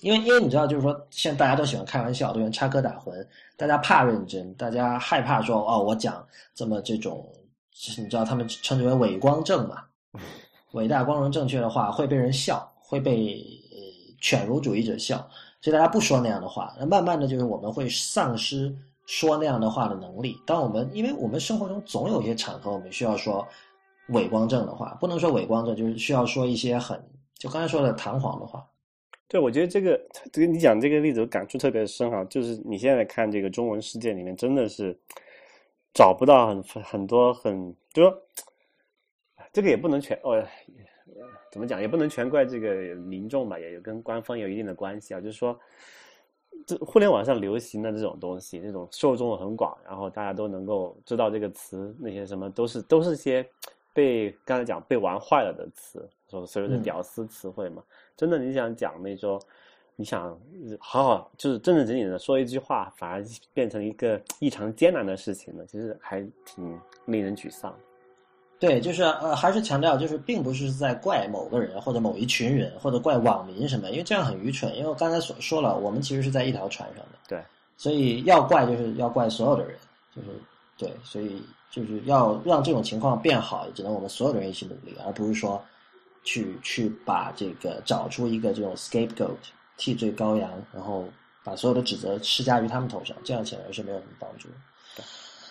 [0.00, 7.26] 因为因为你知道，就是说，现在大家都喜欢开玩笑，都喜欢插科打诨，大家怕认真，大家害怕说哦，我讲这么这种
[7.72, 9.84] 就是你知道他们称之为伪光正嘛，
[10.72, 13.42] 伟大、光荣、正确的话会被人笑，会被
[14.20, 15.18] 犬儒主义者笑，
[15.60, 16.74] 所以大家不说那样的话。
[16.78, 18.74] 那慢慢的就是我们会丧失
[19.08, 20.38] 说那样的话的能力。
[20.46, 23.46] 当我们因为我们生活中总有一些场合，我们需要说
[24.10, 27.02] 伪光正的话，不能说伪光正，就是需要说一些很
[27.34, 28.64] 就刚才说的弹簧的话。
[29.26, 29.98] 对，我觉得这个
[30.30, 32.22] 这个你讲这个例子，我感触特别深哈。
[32.26, 34.94] 就是你现在看这个中文世界里面，真的是
[35.94, 38.22] 找不到很很多很，就说
[39.52, 40.42] 这个也不能全哦，
[41.50, 45.20] 怎么讲也不能全怪这个民众吧，也有跟官方有一定的关系啊。
[45.20, 45.58] 就是说，
[46.66, 53.48] 这互联网上流行的这种东西，这种受众很广，然后大家都能够知道这个词，那些什么都是都是些
[53.92, 57.82] 被刚才讲被玩坏了的词，说所谓的屌丝词汇嘛。
[58.16, 59.40] 真的，你想讲那种，
[59.96, 60.38] 你想
[60.78, 65.64] 好好就是正正经经的说一句话，反而变成一个异常艰难的事情呢？
[65.66, 67.74] 其实还挺令人沮丧。
[68.58, 74.74] 对，就是呃，还是强调，就是并不是在怪某个人或者某一群人或者怪网民什么，因为这样很愚蠢。
[74.76, 77.18] 因为我刚才所说了，我们其实是在一条船上的。
[77.28, 77.42] 对，
[77.76, 79.76] 所以要怪就是要怪所有的人，
[80.14, 80.28] 就是
[80.76, 85.62] 对，所以就是要让这种情况变好，只能我们所有的人一起努力，而不是说。
[86.24, 89.36] 去去把这个找出一个这种 scapegoat
[89.78, 91.06] 替罪羔羊，然后
[91.42, 94.46] 把所有的指责施加于他们头上，这样显然是没有什么帮助。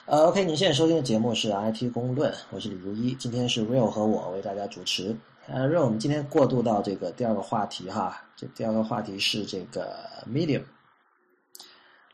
[0.07, 5.13] 呃，OK，您现在收听的节目是 IT 公论，我是李如一，今天是 Real 和我为大家主持。
[5.47, 10.61] 呃，Real，我们今天过渡到这个第二个话题哈，这第二个话题是这个 Medium。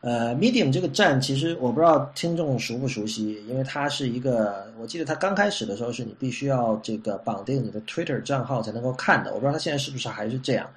[0.01, 10.67] 呃，Medium 这个站其实我不知道听众熟不熟悉，因为它是一个，我记得它刚开始的时候是你必须要这个绑定你的 Twitter 账号才能够看的，我不知道它现在是不是还是这样。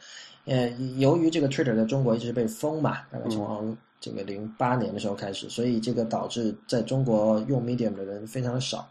[0.44, 8.88] 呃，由于这个 Twitter 在中国一直被封嘛，大概从这个零八年的时候开始，所以这个导致在中国用 Medium 的人非常少。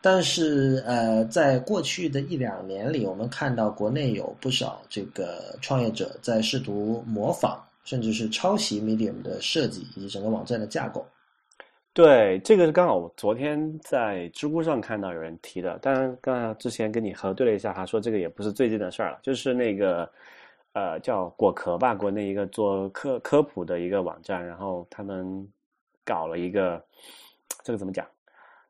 [0.00, 7.60] 但是呃，在过去的一两年里，我们看到国内有不少这个创业者在试图模仿。
[7.86, 11.06] 甚至是抄袭 Medium 的设计以及整个网站的架构。
[11.92, 15.78] 对，这个是刚好我昨天在知乎上看到有人提的。
[15.82, 20.10] 当然，刚才之前跟你核对了一下，他说这个也不是最近的事儿了，就是那个
[20.74, 25.48] 呃叫果壳吧，国内一个做科科普的一个网站，然后他们
[26.04, 26.80] 搞了一个
[27.64, 28.06] 这个怎么讲，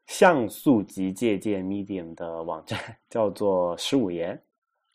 [0.06, 2.78] 像素级借鉴 Medium 的网站，
[3.10, 4.40] 叫做十五言。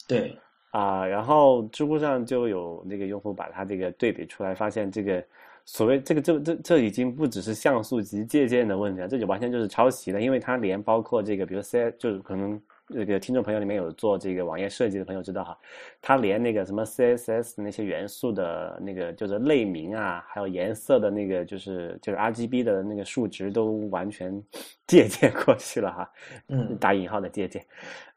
[0.07, 0.35] 对。
[0.71, 5.25] 啊，然后知乎上就有那个用户把它这个对比出来，发现这个
[5.65, 12.61] 所谓这个这这这已经不只是像素级借鉴的问题了，这就完全就是抄袭了，因为它连包括这个，比如 C 就是可能
[12.93, 15.57] 这个听众朋友里面有做这个网页设计的朋友知道哈，
[16.01, 24.43] 它连那个什么 CSS 那些元素的那个就是类名啊，还有颜色的那个就是就是 RGB 的那个数值都完全
[24.87, 26.11] 借鉴过去了哈，
[26.47, 27.65] 嗯，打引号的借鉴。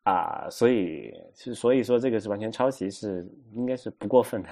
[0.05, 4.49] 啊，所以是所以说这个是完全抄袭，是应该是不过分的。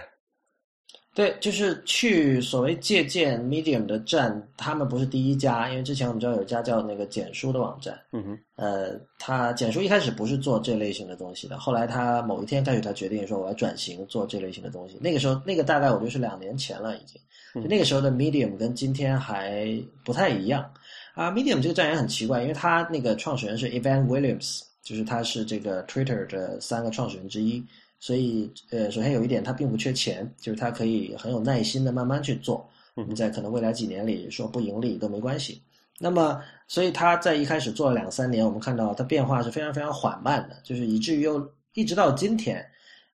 [1.12, 14.98] 对，就是去所谓借鉴 Medium 的站，他们不是第一家，因为之前我们知道有一家叫那个简书的网站，嗯哼，呃，他简书一开始不是做这类型的东西的，后来他某一天开始，他决定说我要转型做这类型的东西。
[15.00, 17.20] 那个时候，那个大概我觉得是两年前了，已经。
[17.54, 19.66] 就那个时候的 Medium 跟今天还
[20.04, 20.72] 不太一样
[21.14, 21.30] 啊。
[21.32, 24.60] Medium 这个站也很奇怪，因为他那个创始人是 Evan Williams。
[24.82, 27.62] 就是他是这个 Twitter 的三个创始人之一，
[28.00, 32.68] 所以呃，首先有一点，他并不缺钱，就是他可以很有耐心的慢慢去做。
[32.94, 35.62] 你在可能未来几年里说不盈利都没关系。
[35.98, 42.66] 那么，所以他在一开始做了两三年，我们看到他变化是非常非常缓慢的，就是以至于又一直到今天，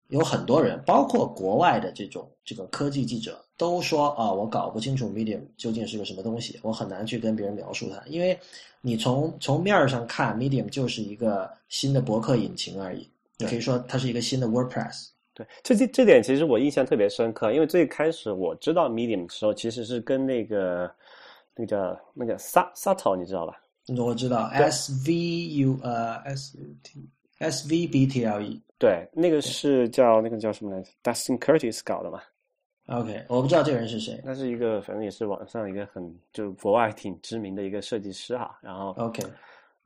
[0.09, 8.39] 有很多人，包括国外的这种这个科技记者，都说啊，我搞不清楚 Medium 究竟是个什么东西，我很难去跟别人描述它，因为。
[8.83, 13.09] 你从从面儿上看，Medium 就是一个新的博客引擎而已。
[13.39, 15.09] 你可以说它是一个新的 WordPress。
[15.35, 20.91] 对，这这这点其实我印象特别深刻，因为最开始我知道 Medium 的时候，其实是跟那个
[21.55, 23.61] 那个叫那个 Subtle，你知道吧？
[23.99, 27.09] 我知道 S V U 呃 S T
[27.39, 28.61] S V B T L E。
[28.79, 32.21] 对，那个是叫那个叫什么来着？Dustin Curtis 搞的嘛。
[32.87, 34.21] OK，我不知道这个人是谁。
[34.25, 38.59] 那是一个，反正也是网上一个很就国外挺知名的一个设计师哈。
[38.63, 39.23] 然后 OK，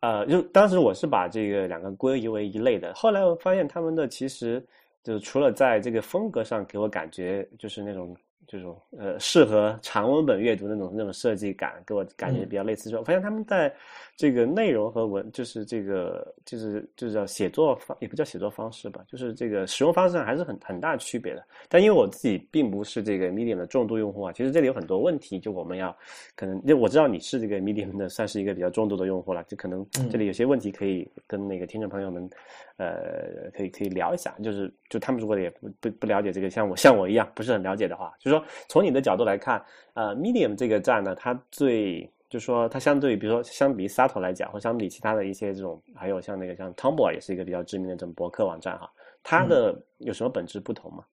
[0.00, 2.92] 呃，就当时我是把这个两个归为一类的。
[2.94, 4.62] 后来我发现他们的其实
[5.02, 12.94] 就除了在这个风格上给我感觉就是那种这种呃适合长文本阅读那种那种设计感，给我感觉比较类似。
[12.96, 13.72] 我发现他们在
[14.20, 21.42] 这个内容和文，就是这个就是就是叫写作方，也不叫写作方式吧，就是这个使用方式上还是很很大区别的。
[21.68, 25.96] 但因为我自己并不是这个 Medium 的重度用户啊，其实这里有很多问题，就我们要
[26.36, 32.28] 可能，因为我知道你是这个 Medium 的，算是一个比较重度的用户了，就可能这里有些问题可以跟那个听众朋友们
[32.76, 38.44] 呃可以可以聊一下，就是就他们如果也不不不了解这个，像我像我一样不是很了解的话，就说。
[38.68, 39.62] 从你的角度来看，
[39.94, 48.90] 呃，Medium 这个站呢，它最就是说，它相对于比如说相比 s a t o 来讲，或相比其他的一些这种，还有像那个像 Tumblr 也是一个比较知名的这种博客网站哈，
[49.22, 51.04] 它的有什么本质不同吗？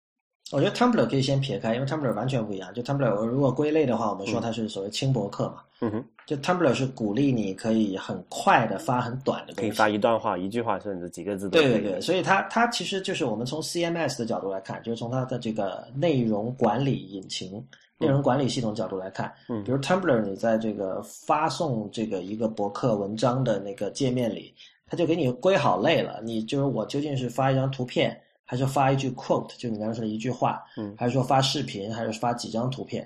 [0.53, 2.73] 我觉得 Tumblr 可以先撇开，因为 Tumblr 完全不一样。
[2.73, 5.63] 就 Tumblr 我如果归类的话，我们说它是所谓轻博客嘛。
[5.81, 6.05] 嗯哼。
[6.25, 11.49] 就 Tumblr 是鼓励你可以很快的发很短的东西，可以发一段话、一句话甚至几个字。
[11.49, 17.61] 对对对，所以它它其实就是我们从 CMS 的角度来看，就是从它的这个内容管理引擎、
[17.97, 19.33] 内容管理系统角度来看。
[19.49, 19.63] 嗯。
[19.63, 24.53] 比如 Tumblr，你在这个发送这个一个博客文章的那个界面里，
[24.85, 26.21] 它就给你归好类了。
[26.23, 28.19] 你就是我究竟是发一张图片。
[28.49, 33.05] 还是发一句 quote，就你刚才说的一句话，嗯，还是说发视频，还是发几张图片，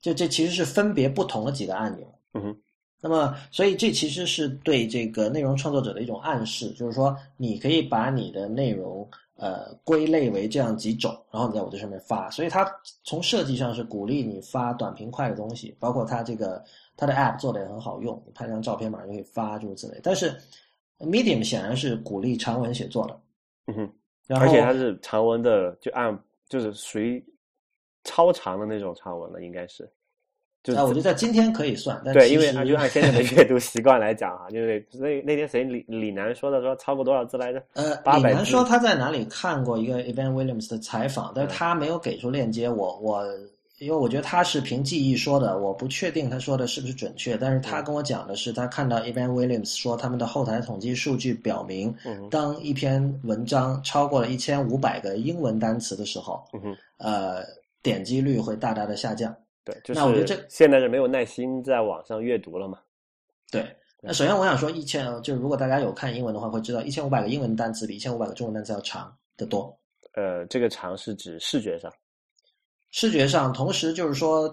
[0.00, 2.56] 就这其实是分别不同的几个按钮，嗯哼。
[3.00, 9.04] 那么，所以这其实是对这个内容创作者的一种暗示，就是说你可以把你的内容
[9.38, 12.28] 呃归类为这样几种，然后你在我这上面发。
[12.30, 12.70] 所以它
[13.04, 16.62] 从设计上是鼓励你发短平快的东西，包括它这个
[16.96, 19.98] 它的 app 做的也很好用，你拍张照片马上就可以发，诸如此类。
[20.02, 20.36] 但是
[20.98, 23.20] Medium 显然是鼓励长文写作的，
[23.68, 23.92] 嗯哼。
[24.36, 27.24] 而且它是长文的，就按就是属于
[28.04, 29.90] 超长的那种长文了，应该是。
[30.76, 37.62] 啊，我觉得在今天可以算，但对，因为就按现在的阅读习惯来讲哈，就是那那天谁李李楠说的说超过多少字来着？
[37.74, 43.24] 呃，李楠说他在哪里看过一个 Evan Williams 的采访，但是他没有给出链接，我我。
[43.78, 47.36] 因为我觉得他是凭记忆说的，我不确定他说的是不是准确。
[47.36, 51.94] 但是他跟我讲的是，他看到 Evan Williams 说他们的后台统计数据表明，
[52.28, 56.44] 当一篇文章超过了一千五百个英文单词的时候，
[56.96, 57.44] 呃，
[57.80, 59.32] 点击率会大大的下降。
[59.68, 62.80] 对，就是那我觉得这现在是没有耐心在网上阅读了嘛？
[63.50, 63.76] 对。
[64.00, 69.76] 那首先我想说，一千就是如果大家有看英文的话，会知道一千五百个英文单词比一千五百个中文单词要长得多。
[70.14, 71.92] 呃，这个长是指视觉上。
[72.90, 74.48] 视觉上，同时就是说，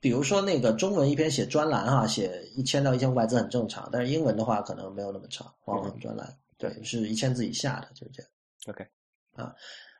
[0.00, 6.28] 比如说那个中文一篇写专栏哈，写一千到一千五百字很正常，但是英文的话可能没有那么长，往往专栏
[6.58, 8.30] 对是一千字以下的，就是这样。
[8.66, 8.86] OK，
[9.36, 9.54] 啊，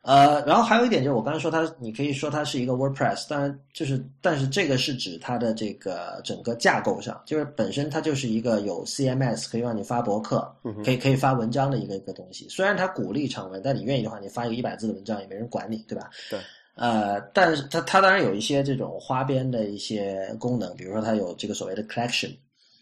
[0.06, 10.48] 呃，然后还有一点就是我刚才说它，你可以说它是一个 WordPress，当然就是，但是这个是指它的这个整个架构上，就是本身它就是一个有 CMS 可以让你发博客，
[10.84, 12.48] 可以可以发文章的一个一个东西。
[12.48, 16.08] 虽然它鼓励长文，但你愿意的话，你发一个一百字的文章也没人管你，对吧？
[16.30, 16.38] 对。
[16.76, 22.30] 呃，但是它它当然有一些这种花边的一些功能，比如说它有这个所谓的 collection，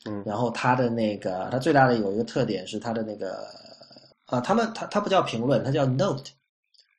[0.04, 3.46] 嗯，然后它的那个它最大的有一个特点是它的那个
[4.26, 6.24] 呃，他们它它不叫评论，它叫 note，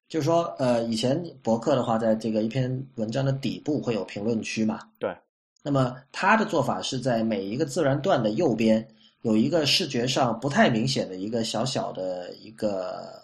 [0.07, 5.15] 就是说呃，以前博客的话，在这个一篇文章的底部会有评论区嘛，对，
[5.63, 8.87] 那么它的做法是在每一个自然段的右边
[9.21, 13.23] 有一个视觉上不太明显的一个小小的一个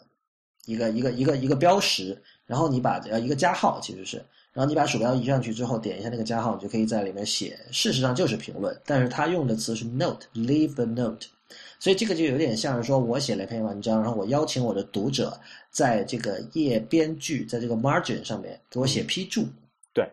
[0.66, 2.22] 一个一个一个一个标识。
[2.48, 4.18] 然后你把呃一个加号其实是，
[4.52, 7.58] 然后你把鼠标移上去之后，点一下那个加号，你就可以在里面写。
[7.72, 11.28] 事实上就是评论，但是他用的词是 note，leave the note，
[11.82, 15.38] 所以这个就有点像是说我写了一篇文章，然后我邀请我的读者
[15.70, 19.46] 在这个页边距，在这个 margin 上面给我写批注。
[19.94, 20.08] 对，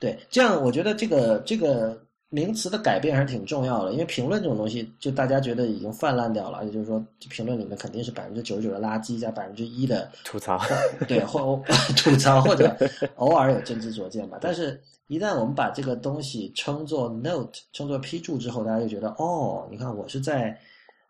[0.00, 1.98] 对，这样我觉得这个这个。
[2.28, 6.64] 名词的改变还是挺重要的，因为评论这种东西，就大家觉得已经泛滥掉了。
[6.64, 10.60] 也就是说，评论里面肯定是百分之九十九的垃圾加百分之一的吐槽，
[11.06, 11.58] 对，或
[11.96, 12.76] 吐槽或者
[13.14, 14.38] 偶尔有真知灼见吧。
[14.42, 20.58] 但是，一旦我们把这个东西称作 note，称作批注之后，大家就觉得哦，你看我是在，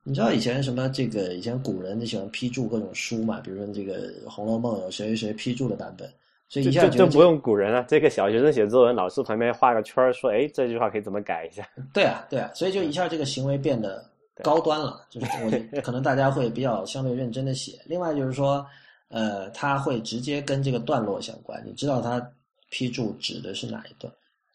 [0.08, 6.08] 你知道以前什么这个以前古人就喜欢批注各种书嘛，比如说这个《红楼梦》有谁谁谁批注的版本。
[6.48, 11.68] 所以一下就不用古人了，这个小学生写作文，老师旁边画个圈儿说：“哎，这句话可以怎么改一下？
[11.92, 14.08] ”对啊，对啊，所以就一下这个行为变得
[14.44, 15.50] 高端了，就是我
[15.82, 17.72] 可能大家会比较相对认真的写。
[17.84, 18.64] 另外就是说，
[19.08, 22.24] 呃，他会直接跟这个段落相关，你知道他
[22.70, 24.14] 批注指的是哪一段？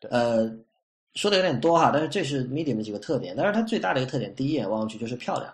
[0.10, 0.50] 呃，
[1.16, 3.34] 说的有点多哈，但是这是 Medium 的几个特点。
[3.38, 5.54] 但是它最大的一个特点，第一眼望去就是漂亮。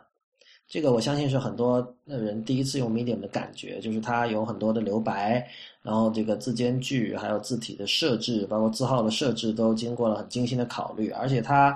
[0.69, 5.47] 这个我相信是很多人第一次用 Medium 的感觉，就是它有很多的留白，
[5.81, 11.73] 然后这个字间距还有字体的设置，包括字号的设置都经过了很精心的考虑，而且它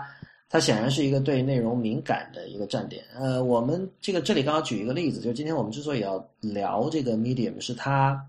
[0.49, 3.01] 它显然是一个对内容敏感的一个站点。
[3.17, 8.21] 呃，我们这个这里刚好举一个例子，就是今天我们之所以要聊这个 Medium，是它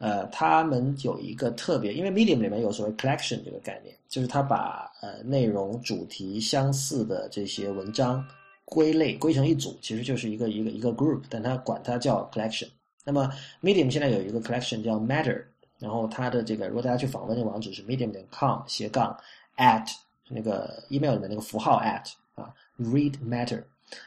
[0.00, 8.26] 呃，他们有一个特别，因为 Medium 里面有所谓 collection 这个概念，就是他把呃内容主题相似的这些文章
[8.64, 12.68] 归类归成一组，其实就是一个一个一个 group，但它管它叫 collection。
[13.04, 13.30] 那么
[13.62, 15.44] Medium 现在有一个 collection 叫 Matter，
[15.78, 19.14] 然后它的这个如果大家去访问这个网址是 medium 点 com 斜杠
[19.58, 19.86] at
[20.30, 23.62] 那个 email 里面那个符号 at 啊 read matter。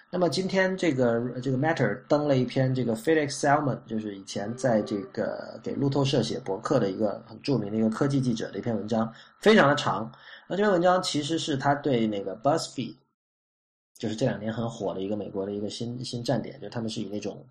[0.10, 10.12] 那么今天这个这个 Matter 登了一篇这个 Felix Salmon，就是以前在这个给路透社写博客的一个很著名的一个科技记者的一篇文章，非常的长。
[10.48, 12.94] 那这篇文章其实是他对那个 BuzzFeed，
[13.98, 17.44] 就是这两年很火的一个美国的一个新新站点，就是他们是以那种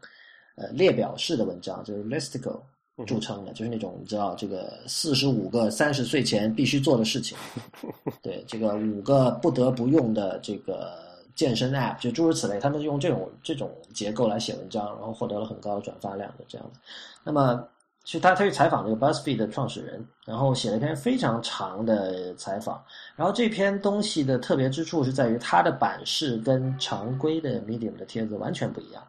[0.55, 2.61] 呃列表式的文章，就是 listicle
[3.05, 7.37] 著称的，就是那种你知道这个四十五个三十岁前必须做的事情，
[8.23, 11.12] 对这个五个不得不用的这个。
[11.35, 16.81] 健身 App 就诸如此类，他们用这种这种结构来写文章，然后获得了很高的转发量的这样的。
[17.25, 17.67] 那么，
[18.05, 22.83] 其实他他去采访这个 BuzzFeed 的创始人，然后写了一篇非常长的采访。
[23.17, 29.03] 然后这篇东西的特别之处是在于它的版式跟常规的 Medium 的帖子完全不一样。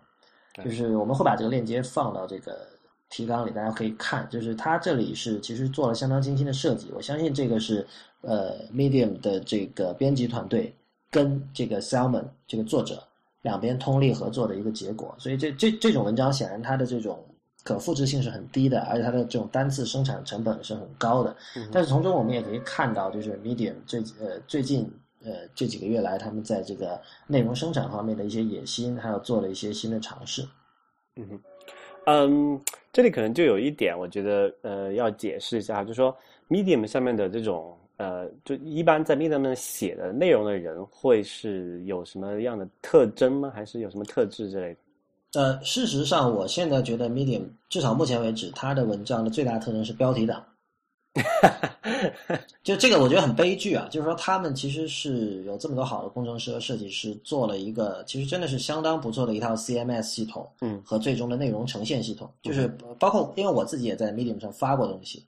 [0.64, 2.68] 就是我们会把这个链接放到这个
[3.10, 4.30] 提纲里，大家可以看。
[4.30, 7.86] 就是它这里是其实做了相当精心的设计，我相信这个是
[8.22, 10.72] 呃 Medium 的这个编辑团队。
[11.14, 13.03] 跟这个 Selman 这个作者
[13.43, 17.24] 两边通力合作的一个结果，所以这这这种文章显然它的这种
[17.64, 21.36] 可复制性是很低的，而且它的这种单次生产成本是很高的。
[21.72, 24.89] 但是从中我们也可以看到，就是 Medium 最呃最近
[25.24, 30.41] 呃这几个月来，他们在这个内容生产方面的一些野心，还有做了一些新的尝试。
[31.16, 31.41] 嗯哼，
[32.07, 32.61] 嗯，
[32.91, 36.18] 这里可能就有一点，我觉得呃要解释一下，就是说
[36.49, 37.78] Medium 上面的这种。
[38.04, 43.49] 呃，就一般在 Medium 写的内容的人会是有什么样的特征吗？
[43.56, 44.76] 还是有什么特质之类
[45.32, 45.41] 的？
[45.41, 50.43] 呃，事实上，我现在觉得 Medium 至少目前为止，它的文章的最大特征是标题党。
[52.62, 53.88] 就这个，我觉得很悲剧啊！
[53.89, 62.68] 就是说，他们其实是有这么多好的工程师和设计师，做了一个其实真的是相当不错的一套 CMS 系统，嗯，和最终的内容呈现系统，就是
[62.99, 65.26] 包括因为我自己也在 Medium 上发过东西，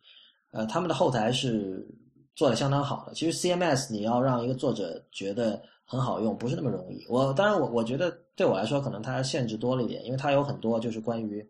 [0.51, 1.87] 呃，他们的后台是。
[2.35, 7.05] 做的相当好的，其实 CMS 你要让一个作者觉得很好用，不是那么容易。
[7.07, 11.47] 我当然我我觉得对我来说可能它限制多了一点，因为它有很多就是关于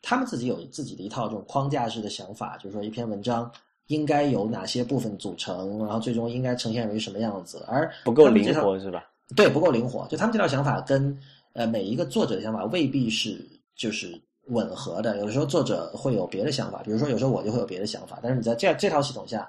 [0.00, 3.50] 他们自己有自己的一套这种框架式的想法，就是说一篇文章
[3.88, 9.04] 应该由哪些部分组成，然后最终应该呈现为什么样子，而不够灵活是吧？
[9.36, 10.06] 对，不够灵活。
[10.08, 11.14] 就他们这套想法跟
[11.52, 13.46] 呃每一个作者的想法未必是
[13.76, 19.46] 就是吻合的，有的时候作者会有别的想法，比如说有时候我就会有别的想法，但是你在这这套系统下。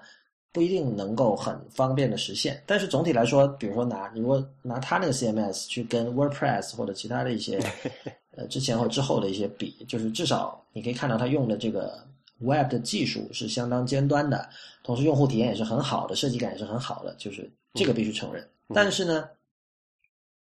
[0.56, 7.60] 不一定能够很方便的实现，但是总体来说，比如说拿如果拿他那个 CMS 去跟 WordPress 或者其他的一些
[8.38, 12.02] 呃之前或之后的一些比，就是至少你可以看到他用的这个
[12.40, 14.48] Web 的技术是相当尖端的，
[14.82, 18.48] 同时用户体验也是很好的，设计感也是很好的，就是这个必须承认。
[18.74, 19.28] 但是呢，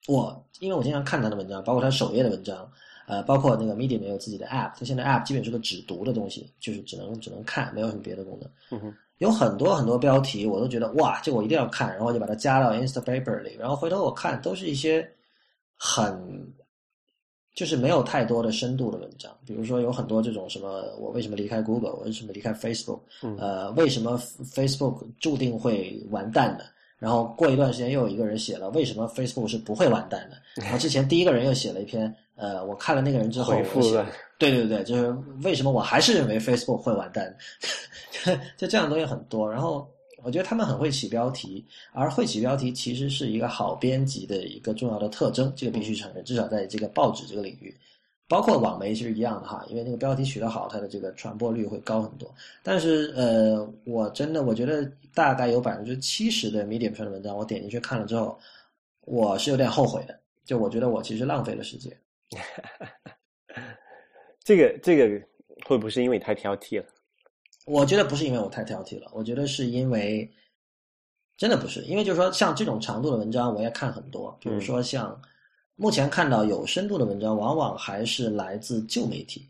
[0.06, 2.70] 我因为我经常看他的文章，包括他首页的文章，
[3.06, 8.90] 呃，包括那个 Medium 也有自己的 App，他现在 App 基本是个只读的东西，就是只能只能看，没有什么别的功能。
[9.18, 15.08] 有很多很多标题，我都觉得哇，这个我一定要看，然后我就把它加到 Instapaper 里，然后回头我看，都是一些
[15.76, 16.14] 很
[17.54, 19.34] 就是没有太多的深度的文章。
[19.46, 23.00] 比如说有很多这种什么，我为什么离开 Google，我为什么离开 Facebook，
[23.38, 26.66] 呃，为什么 Facebook 注定会完蛋的？
[26.98, 30.36] 然后过一段时间又有一个人写了，为什么 Facebook 是不会完蛋的？
[30.62, 37.34] 然后之前第一个人又写了一篇，呃，我看了那个人之后，我写，对对对，就是为什么我还是认为 Facebook 会完蛋？
[38.56, 39.50] 就这样的东西很多。
[39.50, 39.88] 然后
[40.22, 46.24] 我觉得他们很会起标题，而会起标题其实是一个好编辑的一个重要的特征，这个必须承认。
[46.24, 47.74] 至少在这个报纸这个领域，
[48.28, 52.32] 包括网媒其实一样的哈，因为那个标题取得好，它的这个传播率会高很多。
[52.62, 58.38] 但是呃，我真的我觉得大概有百分之七十的 Medium 上的文章，我点进去看了之后，
[59.02, 60.18] 我是有点后悔的。
[60.44, 61.92] 就我觉得我其实浪费了时间，
[64.44, 65.20] 这个这个
[65.64, 66.86] 会不是因为太挑剔了？
[67.66, 70.28] 我觉得不是因为我太挑剔了，我觉得是因为
[71.36, 75.20] 真的不是，因为就是说像这种长度的文章我也看很多，比如说像
[75.74, 79.46] 目前看到有深度的文章，往往还是来自旧媒体。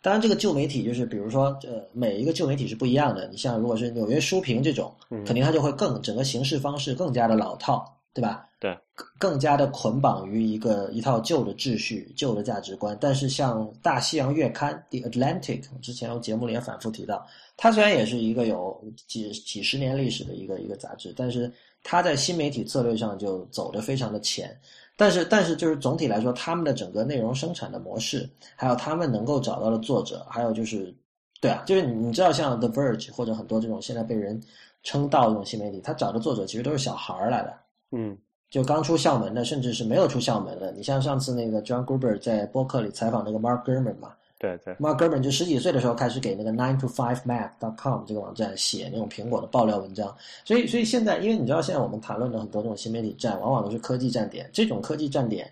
[0.00, 3.26] 当然，这个旧媒体就是比如说呃，每一个旧媒体是不一样的。
[3.28, 4.94] 你像如果是纽约书评这种，
[5.26, 7.84] 肯定它就会更整个形式方式更加的老套，
[8.14, 8.47] 对吧？
[8.60, 8.76] 对，
[9.18, 12.98] 更加的捆绑于一个一套旧的秩序、旧的价值观。
[13.00, 17.24] 但是像《大西洋月刊》《The Atlantic》，之前我节目里也反复提到，
[17.56, 21.52] 它虽然也是一个有几几十年历史的一个一个杂志，但是
[21.84, 24.58] 它在新媒体策略上就走得非常的前。
[24.96, 30.92] 但是，但是就是总体来说，他们的整个内容生产的模式，还有他们能够找到的作者，还有就是
[31.40, 34.42] 对啊，就是你你知道像 The Verge 或者很多这种现在被人
[34.82, 37.56] 称道这种新媒体，他找的作者其实都是小孩儿来的，
[37.92, 38.18] 嗯
[38.50, 40.72] 就刚出校门的，甚至是没有出校门的。
[40.72, 55.50] 你像上次那个 John Gruber 在播客里采访那个 Mark Gurman 嘛对对，，Mark Gurman 就十几岁的时候开始给那个 Nine to Five Mac dot com 这个网站写那种苹果的爆料文章，所以所以现在因为你知道现在我们谈论的很多这种新媒体站，往往都是科技站点，这种科技站点。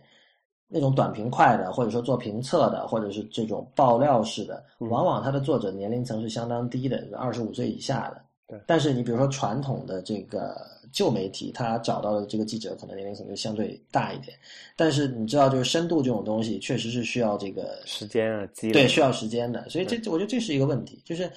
[0.69, 8.21] 那种短平快的，或者说做评测的，或者是这种爆料式的，嗯往往它的作者年龄层是相当低的，二十五岁以下的。
[8.49, 10.57] 对但是你比如说传统的这个
[10.93, 14.39] 旧媒体，他找到的这个记者可能年龄层就相对大一点。
[14.77, 19.69] 但是你知道，就是深度这种东西，确实是需要这个时间啊积累，对需要时间的。
[19.69, 21.31] 所以这我觉得这是一个问题，就是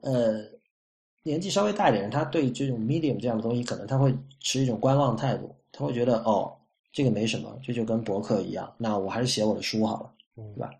[0.00, 0.42] 呃，
[1.22, 6.52] 年纪稍微大一点人，他对这种 medium 这样的东西，可能他会持一种观望态度，他会觉得哦，
[6.92, 10.12] 这个没什么，这就跟博客一样，那我还是写我的书好了，
[10.54, 10.70] 对吧？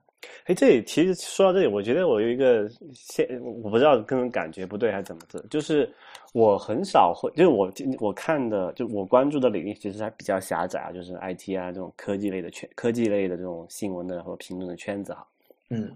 [0.47, 3.27] 哎，这里其实说到这里，我觉得我有一个现，
[3.62, 5.91] 我不知道个人感觉不对还是怎么的，就是
[6.33, 15.27] 我很少会，就是我我看的，就我关注的领域其实还比较狭窄啊，就是 IT 啊这种科技类的圈，科技类的这种新闻的或评论的圈子哈。
[15.70, 15.91] 嗯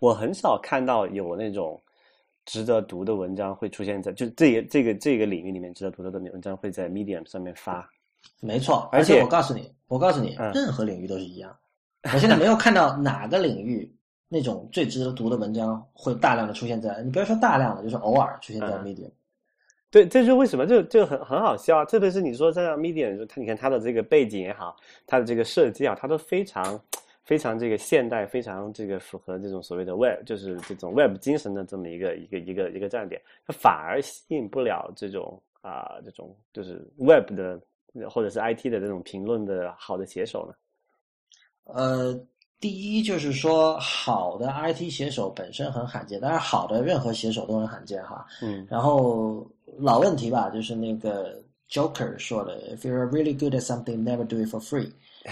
[0.00, 1.80] 我很少看到有那种
[2.44, 7.88] 值得读的文章会出现在，就这个这个这个领域里面值得读的文章会在 Medium 上面发。
[8.40, 11.56] 没错，而且而且我告诉你，我告诉你，嗯任何领域都是一样。
[12.12, 13.90] 我现在没有看到哪个领域
[14.28, 19.10] 那种最值得读的文章会大量的出现在，你不要说大量的，就是偶尔出现在嗯 Medium。
[19.90, 21.84] 对，这就是为什么就就很很好笑啊！
[21.84, 24.76] 特别是你说像 Medium，它你看它的这个背景也好，
[25.06, 26.78] 它的这个设计啊，它都非常
[27.22, 37.60] 非常这个现代，非常这个符合这种所谓的 Web，就是这种 Web 精神的这么一个一个一个一个站点，它反而吸引不了这种啊、这种就是 Web 的
[38.10, 40.54] 或者是 IT 的这种评论的好的写手呢。
[41.64, 42.18] 呃，
[42.60, 48.26] 第一就是说，好的 IT 写手本身很罕见，当然好的任何写手都很罕见哈。
[48.42, 49.46] 嗯然后
[49.78, 54.90] 老问题吧，就是那个 Joker 说的，If you're really good at something, never do it for free。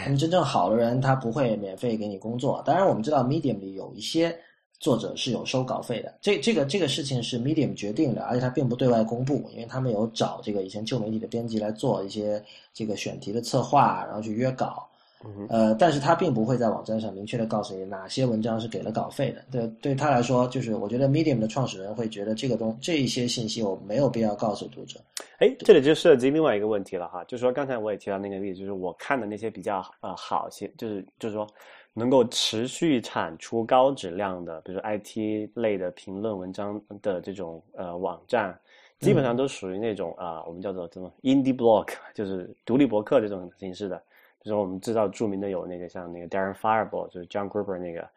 [0.08, 2.62] 你真正好的人，他不会免费给你工作。
[2.64, 4.34] 当然，我们知道 Medium 里有一些
[4.80, 14.88] 作者是有收稿费的，这这个这个事情是 Medium 决定的，而且他并不对外公布，因为他们有找这个以前旧媒体的编辑来做一些这个选题的策划，然后去约稿。
[15.24, 19.44] 嗯呃，但是他并不会在网站上明确的告诉你哪些文章是给了稿费的。
[19.50, 25.00] 对，对他来说，就是我觉得 Medium 的创始人会觉得这个东这一些信息我没有必要告诉读者。
[25.38, 31.46] 哎，这里就涉及另外一个问题了哈，就是说刚才我也提到那个例子，就是我看的那些比较呃好些，就是就是说
[31.92, 38.58] 能够持续产出高质量的，比如说 IT 类的评论文章的这种呃网站，
[39.00, 44.02] 基本上都属于那种啊、呃我们叫做什么 indie blog，就是独立博客这种形式的。
[44.42, 48.08] 比如说我们知道著名的有那个像那个 Darren Fireball，就是 John Gruber 那个。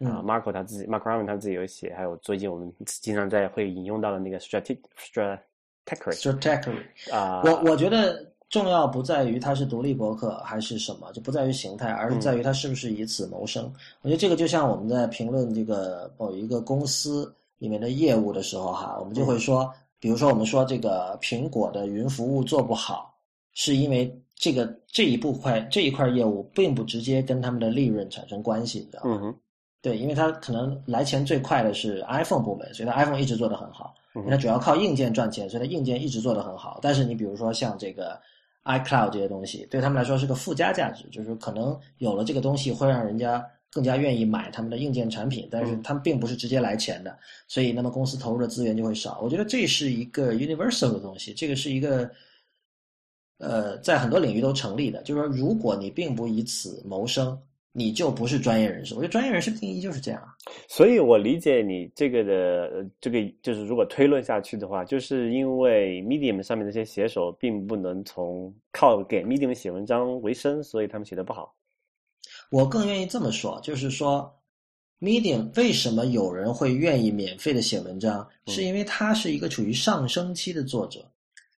[0.00, 5.38] 啊、嗯 m a r c o 他自己，Mark Raman 他自己有写，还有最近我们经常在会引用到的那个 Strate Stratechery
[5.86, 13.72] Stratechery，啊，我我觉得重要不在于它是独立博客还是什么，就不在于形态，而是在于它是不是以此谋生。
[14.02, 23.16] 我觉得这个就像我们在评论这个某一个公司里面的业务的时候哈，我们就会说，比如说我们说这个苹果的云服务做不好，
[23.52, 29.34] 是因为这个这一部块这一块业务并不直接跟他们的利润产生关系，你知道吗？
[29.80, 33.94] 对，因为它可能来钱最快的是 iPhone 部门，所以它 iPhone 一直做得很好。
[34.30, 36.78] 它主要靠硬件赚钱，所以它硬件一直做得很好。
[36.80, 38.18] 但是你比如说像这个
[38.64, 49.20] iCloud 这些东西，对他们来说是个附加价值，就是可能有了这个东西会让人家更加愿意买他们的硬件产品，但是嗯他们并不是直接来钱的，所以那么公司投入的资源就会少。
[49.22, 52.10] 我觉得这是一个 universal 的东西，这个是一个。
[53.38, 57.38] 呃，在很多领域都成立的，就是说，如果你并不以此谋生，
[57.72, 58.94] 你就不是专业人士。
[58.94, 60.28] 我觉得专业人士定义就是这样啊。
[60.68, 62.32] 所以我理解你这个的
[62.72, 71.52] 呃这个就是如果推论下去的话，就是因为 Medium 上面那些写手并不能从靠给 Medium 写文章为生，所以他们写的不好。
[72.50, 74.32] 我更愿意这么说，就是说
[75.00, 81.04] ，Medium 为什么有人会愿意免费的写文章，是因为他是一个处于上升期的作者，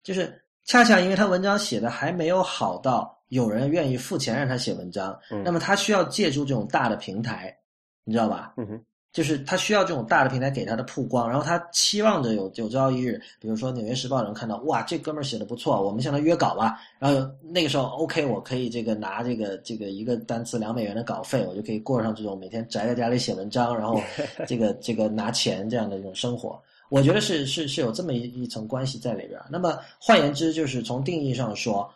[0.01, 7.55] 就是恰恰因为他文章写的还没有好到有人愿意付钱让他写文章，嗯那么他需要借助这种大的平台，
[8.03, 8.53] 你知道吧？
[8.57, 8.81] 嗯哼，
[9.13, 16.79] 就是他需要这种大的平台给他的曝光，然后他期望着有有朝一日，比如说《纽约时报》能看到，哇，这哥们儿写的不错，我们向他约稿吧。
[16.99, 23.99] 然后那个时候，OK，我可以这个拿这个这个一个单词两美元的稿费，我就可以过上这种每天宅在家里写文章，然后
[24.47, 26.59] 这个这个拿钱这样的一种生活。
[26.89, 29.47] 我觉得是是是有这么一一层关系在里边儿。
[29.49, 31.91] 那么换言之，就是从定义上说，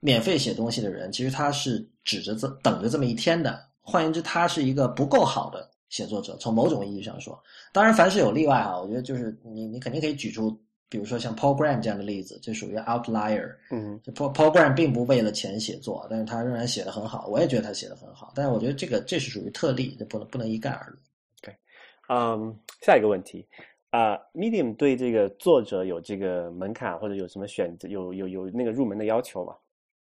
[0.00, 3.60] 免费写东西的人，其实他是指着这等着这么一天的。
[3.80, 6.36] 换言之，他是一个不够好的写作者。
[6.36, 7.38] 从某种意义上说，
[7.72, 8.80] 当然凡是有例外啊。
[8.80, 10.56] 我觉得就是你你肯定可以举出，
[10.88, 13.52] 比如说像 Paul Graham 这样的例子，这属于 outlier。
[13.70, 17.26] 嗯，就 Paul Paul Graham 并不为了钱写作，但是他仍然写的很好。
[17.26, 20.98] 我也觉得他写的很好，但是我觉得这个这是属于特例，这不能不能一概而论。
[22.06, 23.46] 嗯，下一个问题
[23.96, 29.54] 啊、m e d i u m 对这个作者有这个门槛或者有什么选择，有有有那个入门的要求吗？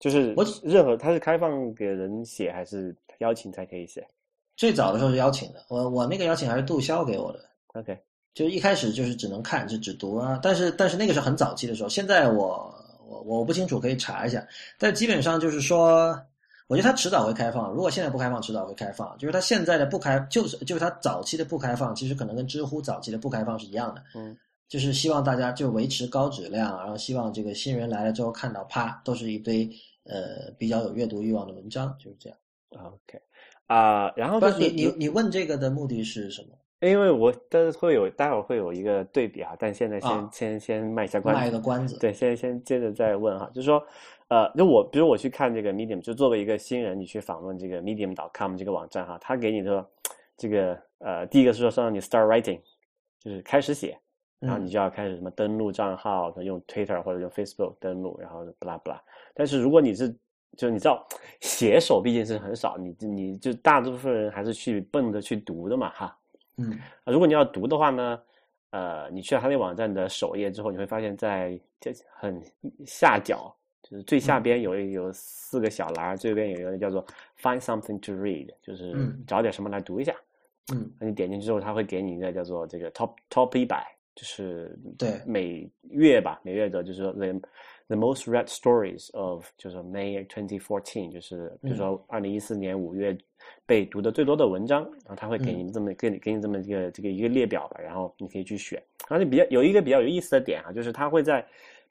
[0.00, 4.06] 就是我任何它是开放给人写，还是邀请才可以写
[4.56, 7.40] 最早的时候是邀请的，我我那个邀请还是杜潇给我的。
[7.74, 7.98] ？OK，
[8.32, 10.40] 就一开始就是只能看，就只读啊。
[10.42, 12.74] 但是但是那个是很早期的时候，现在我
[13.06, 14.42] 我我不清楚，可以查一下。
[14.78, 16.18] 但基本上就是说，
[16.68, 17.70] 我觉得它迟早会开放。
[17.72, 19.16] 如果现在不开放，迟早会开放。
[19.18, 24.02] 就是它现在的不开，就是就是它早期的不开放，其实可能跟知乎早期的不开放是一样的。
[24.14, 24.36] 嗯，
[24.68, 29.68] 就是希望大家就维持高质量，然后希望这个新人来了之后看到，啪，都是一堆
[30.04, 32.38] 呃比较有阅读欲望的文章，就是这样。
[32.70, 33.20] OK
[33.66, 36.48] 啊、然后不就是你你你问这个的目的是什么？
[36.80, 41.98] 因为我但是会有待会儿会有一个对比哈，但现在先、啊先先卖一下关子，卖个关子。
[41.98, 43.82] 对，先先接着再问哈，就是说，
[44.28, 49.88] 呃，就我比如我去看这个 Medium，就作为一个新人，你去访问这个 Medium.com 这个网站哈，他给你的
[50.36, 52.60] 这个呃，第一个是说让你 start writing，
[53.20, 53.98] 就是开始写，
[54.40, 58.98] 然后你嗯就要开始什么登录账号，用 Twitter 或者用 Facebook 登录，然后 blah blah。
[59.34, 60.12] 但是如果你是
[60.56, 61.06] 就你知道
[61.40, 66.18] 写手毕竟是很少，你你就大多数人还是去奔着去读的嘛哈。
[66.56, 66.72] 嗯
[67.04, 68.22] 啊如果你要读的话呢，
[68.70, 72.42] 呃，你去了他那网站的首页之后，你会发现在这很
[72.86, 73.54] 下角，
[73.88, 77.04] 就是最下边有一有四个小栏儿，最右边有一个叫做
[77.40, 79.22] Find something to read，就是嗯。
[79.26, 80.14] 找点什么来读一下。
[80.74, 85.20] 嗯，那你点进去之后，它会给你一个叫做这个 Top Top 一百，就是对。
[85.24, 87.32] 每月吧，每月的就是说 the
[87.86, 93.16] the most read stories of 就是 May 2014，就是比如说二零一四年五月
[93.64, 98.82] 被读的最多的文章，然后他会给你这么给你给你这么一个这个一个列表吧，然后你可以去选。
[99.08, 101.46] 然后你比较有一个比较有意思的点啊，就是它会在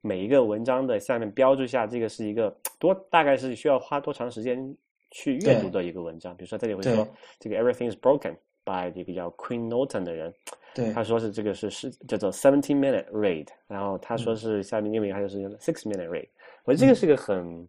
[0.06, 4.76] 每一个文章的下面标注下这个是一个多大概是需要花多长时间
[5.10, 6.38] 去阅读的一个文章。
[6.38, 7.08] 比如说这里会说
[7.39, 10.32] 这个 Everything is Broken by 这个叫 Queen Norton 的人，
[10.76, 16.28] 对，他说是这个是是叫做 seventeen minute read，然后他说是下面另外一个就是 six minute read，
[16.66, 17.68] 我觉得这个是个很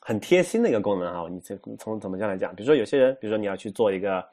[0.00, 1.28] 很贴心的一个功能哈。
[1.28, 2.54] 你这从怎么样来讲？
[2.54, 4.24] 比如说有些人，比如说你要去做一个，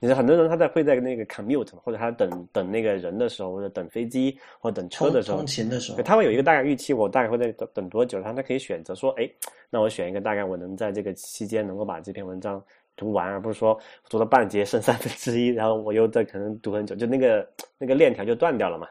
[0.00, 9.28] 你说很多人他在会在那个 commute 或者他等等那个人的时候，或者等飞机或者等车的时候通，勤的时候，，他会有一个大概预期，我大概会在等等多久，他他可以选择说，哎，
[9.70, 12.62] 那我选一个大概我能在这个期间能够把这篇文章
[12.94, 13.78] 读完，而不是说
[14.08, 18.86] 读到半截剩三分之一，然后我又在可能读很久，就那个那个链条就断掉了嘛。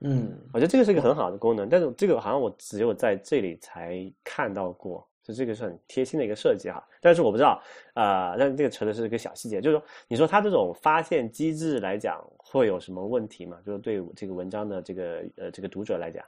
[0.00, 6.82] 嗯，我觉得这个是一个很好的功能，但是这个好像我只有在这里才看到过，就这个是很贴心的一个设计哈。
[7.00, 7.62] 但是我不知道，
[7.94, 13.58] 啊，但这个扯的是一个小细节，就是说，你说它这种发现机制来讲会有什么问题吗？
[13.64, 16.24] 就是对这个文章的这个呃这个读者来讲，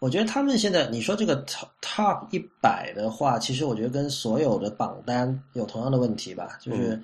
[0.00, 7.00] 我觉得他们现在你说这个 top top 一百的话，其实我觉得跟所有的榜单有同样的问题吧，就是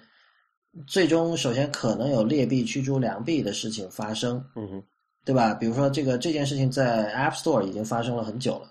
[0.86, 4.82] 最终首先可能有劣币驱逐良币的事情发生，嗯哼，
[5.24, 5.52] 对吧？
[5.54, 8.69] 比如说这个这件事情在 App Store 已经发生了很久了，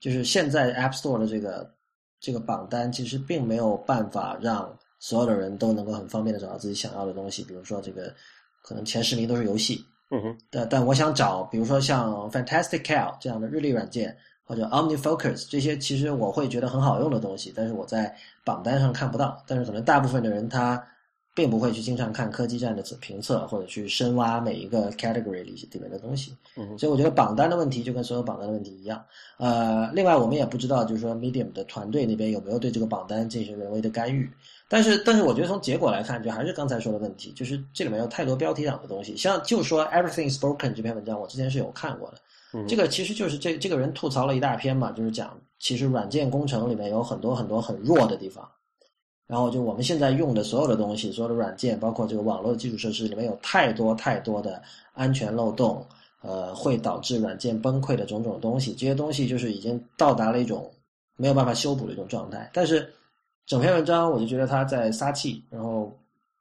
[0.00, 1.70] 就是现在 App Store 的这个
[2.18, 8.12] 这个榜单其实并没有办法让所有的人都能够很方便的找到自己想要的东西，比如说这个
[8.62, 19.42] 可能前十名都是游戏，嗯哼，但但我想找，比如说像 Fantastic Cal 这样的日历软件，或者 OmniFocus 这些，其实我会觉得很好用的东西，但是我在榜单上看不到。
[19.46, 20.82] 但是可能大部分的人他
[21.34, 26.36] 并不会去经常看科技站的评测，或者去深挖每一个 category 里里面的东西。
[26.56, 29.02] 嗯，所以我觉得榜单的问题就跟所有榜单的问题一样。
[29.38, 34.30] 呃，另外我们也不知道，就是说 Medium 的团队那边有没有对这个榜单进行人为的干预。
[34.68, 39.16] 但是，但是我觉得从结果来看，就还是刚才说的问题，就是这里面有太多标题党的东西。
[39.16, 42.18] 像就说 Everything is Broken 这篇文章，我之前是有看过的。
[42.52, 48.48] 嗯这个其实就是这这个人吐槽了一大篇嘛，就是讲其实软件工程里面有很多很多很弱的地方。
[49.30, 54.60] 然后就我们现在用的所有的东西，所有的软件，包括这个网络的基础设施里面有太多太多的
[54.92, 55.86] 安全漏洞，
[56.20, 58.72] 呃，会导致软件崩溃的种种东西。
[58.72, 60.68] 这些东西就是已经到达了一种
[61.14, 62.50] 没有办法修补的一种状态。
[62.52, 62.92] 但是
[63.46, 65.96] 整篇文章我就觉得他在撒气，然后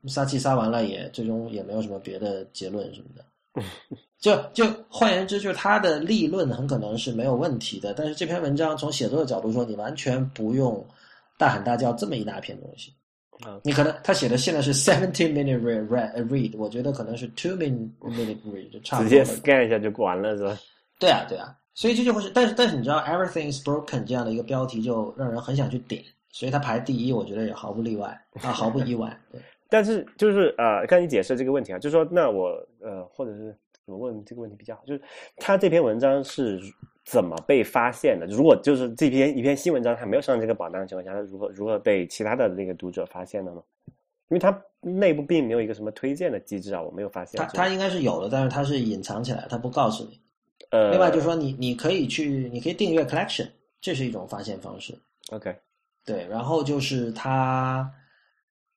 [0.07, 3.23] 撒气撒完了也最终也没有什么别的结论什么的。
[4.19, 10.83] 就就换言之，就是他的立论很可能是没有问题的，但是这篇文章从写作的角度说，你完全不用
[11.39, 12.93] 大喊大叫这么一大篇东西。
[13.39, 15.87] 啊你可能他写的现在是 seventeen minute read
[16.27, 19.23] read 我觉得可能是 two minute minute read 就差不多直接。
[19.23, 20.57] scan 一下就完了是吧？
[20.99, 28.07] 对啊，对啊，所以这就会是，但是但是你知道 everything is broken 这样的一个标题就让人很想去点，所以它排第一，我觉得也毫不例外
[28.43, 29.17] 啊，毫不意外。
[29.31, 32.49] 对，但是就是呃，刚你解释这个问题啊，就是说那我
[32.81, 34.83] 呃，或者是怎么问这个问题比较好？
[34.85, 35.01] 就是
[35.37, 36.59] 他这篇文章是
[37.05, 38.25] 怎么被发现的？
[38.27, 43.61] 如果就是这篇一篇新文章还没有上这个榜单的情况下，他如何如何被其他的这个读者发现的呢？
[44.29, 47.39] 因为它内部并没有一个什么推荐的机制啊，我没有发现。
[47.39, 50.19] 它它应该是有的，但是它是隐藏起来，它不告诉你。
[50.69, 53.47] 呃，另外就是说，你你可以去，你可以订阅 collection，
[53.81, 54.93] 这是一种发现方式。
[55.31, 55.55] OK，
[56.05, 57.91] 对，然后就是它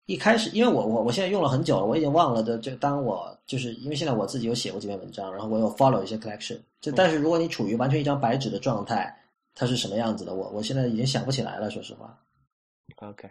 [0.07, 2.59] 一开始，因为我我我现在用了很久了，我已经忘了的。
[2.59, 6.59] 就当我就是因为现在我自己有写过几篇文章，然后我有 follow 一些 collection。
[6.81, 9.17] 就但是如果你处于完全一张白纸的状态，
[9.55, 10.35] 它是什么样子的？
[10.35, 12.19] 我我现在已经想不起来了，说实话。
[12.97, 13.31] OK，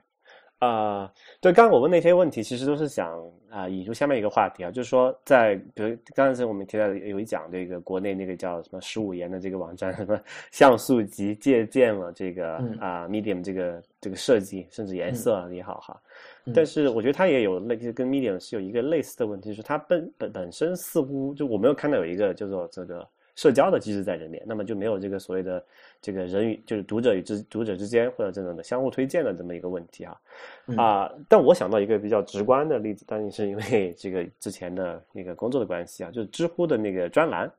[0.61, 15.99] 啊、对，刚刚我问那些问题，其实都是想啊、引出下面一个话题啊，就是说在，比如刚才我们提到有一讲这个国内那个叫什么十五言的这个网站，什么像素级借鉴了这个嗯啊、Medium 这个这个设计，甚至颜色也好哈。
[16.45, 25.63] 嗯但是我觉得它也有类似跟 Medium 是有一个类似的问题，就是它本本本身似乎就我没有看到有一个叫做这个社交的机制在里面，那么就没有这个所谓的
[26.01, 30.19] 这个人与就是读者与之读者之间或者这种的相互推荐的这么一个问题啊
[30.65, 30.75] 嗯。
[30.77, 37.51] 啊、但我想到一个比较直观的例子，当然是因为这个之前的那个工作的关系啊，就是知乎的那个专栏，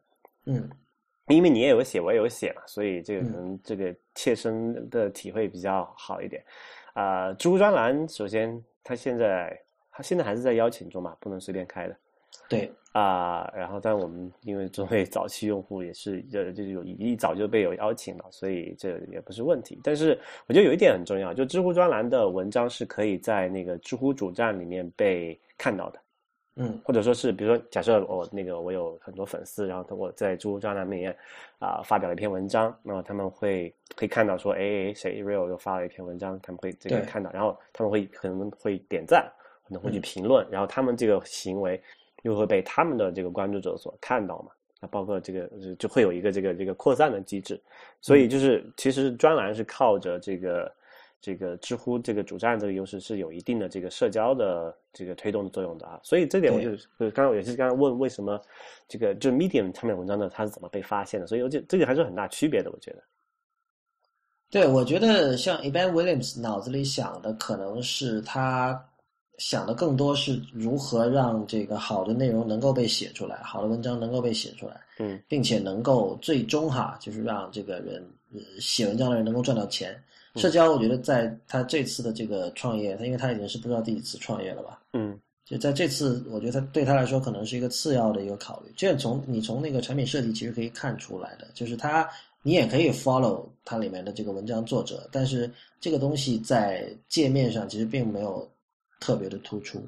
[0.46, 0.68] 嗯。
[1.28, 3.24] 因为你也有写，我也有写嘛，所以这个嗯。
[3.24, 6.44] 可能这个切身的体会比较好一点。
[6.94, 9.58] 啊、知乎专栏首先它现在
[9.90, 11.96] 它现在还是在邀请中嘛，不能随便开的
[12.48, 19.80] 对，啊、然后，但我们因为作为早期用户，也是这这有一早就被有邀请了，所以这也不是问题。
[19.82, 25.98] 但是我觉得有一点很重要，就知乎专栏的文章是可以在那个知乎主站里面被看到的。
[26.56, 31.16] 嗯或者说是，比如说，假设我那个我有很多粉丝，然后我在知乎专栏里面
[31.58, 39.26] 啊、发表了一篇文章，那么他们会可以看到说，哎，谁 real 又发了一篇文章，他们会这个看到，然后他们会可能会点赞，
[39.66, 41.82] 可能会去嗯评论，然后他们这个行为
[42.22, 44.50] 又会被他们的这个关注者所看到嘛。
[44.80, 47.60] 那包括这个就就会有一个这个这个扩散的机制，
[48.00, 50.74] 所以就是其实专栏是靠着这个
[51.20, 58.40] 这个知乎这个主站这个优势是有一定的这个社交的这个推动的作用的啊，所以这点我就是呃刚刚也是刚刚问为什么
[58.88, 63.02] 这个就是 Medium 上面文章呢它是怎么被发现的，所以我觉得这个还是很大区别的，我觉得。
[64.50, 68.84] 对，我觉得像 Eban Williams 脑子里想的，可能是他
[69.44, 78.00] 想的更多是如何让这个好的内容能够被写出来，好的文章能够被写出来，嗯并且能够最终哈，就是让这个人
[78.32, 80.00] 呃写文章的人能够赚到钱。
[80.36, 88.72] 社交，我觉得在他这次的这个创业，他因为他已经是不知道第几次创业了吧，嗯就在这次，我觉得他对他来说可能是一个次要的一个考虑。
[88.76, 92.08] 这从你从那个产品设计其实可以看出来的，就是他
[92.42, 98.48] 你也可以 follow 它里面的这个文章作者，但是这个东西在界面上其实并没有
[99.02, 99.82] 特别的突出。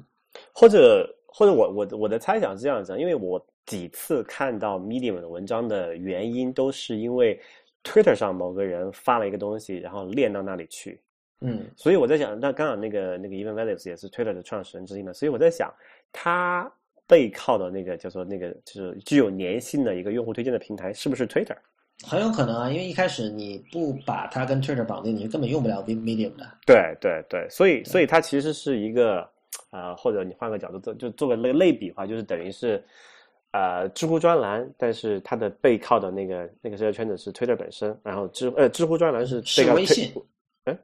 [0.51, 7.39] 或者或者我我我的猜想是这样子，因为我几次看到 Medium 的文章的原因，都是因为
[7.83, 10.99] Twitter 上某个人发了一个东西，然后链到那里去，
[11.39, 15.73] 嗯所以我在想，那刚好那个那个 Evan Williams 也是 Twitter 的创始人之一嘛，所以我在想，
[16.11, 16.69] 他
[17.07, 21.55] 背靠的那个叫做那个就是具有粘性的一个用户推荐的平台，是不是 Twitter？
[22.03, 26.45] 很有可能啊，因为一开始你不把它跟 Twitter 绑定，你是根本用不了 Medium 的。
[26.65, 29.27] 对对对，所以所以它其实是一个
[29.71, 32.83] 呃，或者你换个角度做，就做个类类比的话，就是等于是
[33.51, 40.11] 呃知乎专栏，但是它的背靠的那个那个社交圈子是 Twitter 本身，然后知呃知乎专栏是是背靠微信，
[40.65, 40.77] 嗯，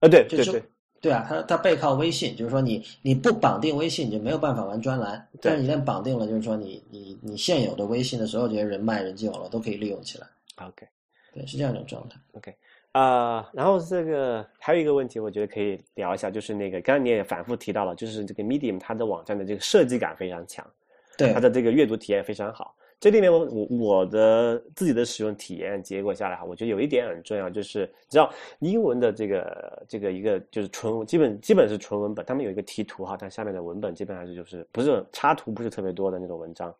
[0.00, 0.62] 呃对就是对对，
[1.02, 5.28] 对啊，它它背靠微信，就是说你你不绑定微信，你就没有办法玩专栏。
[5.40, 10.26] 但是你一旦绑定了，就是说你你你现有的微信的所有这些人脉人际网络都可以利用起来。
[10.66, 10.86] OK。
[11.34, 12.18] 对，是这样一种状态。
[12.32, 12.54] OK，
[12.92, 20.66] 啊、然后这个还有一个问题，我觉得可以聊一下，就是那个刚才你也反复提到了，就是这个 Medium 它的网站的这个设计感非常强，
[21.18, 22.74] 对它，的这个阅读体验非常好。
[22.98, 36.74] 这里面我我我的自己的使用体验结果下来哈，我觉得有一点很重要，就是你知道英文的这个这个一个就是纯基本基本是纯文本，他们有一个题图哈，但下面的文本基本上是就是不是插图不是特别多的那种文章。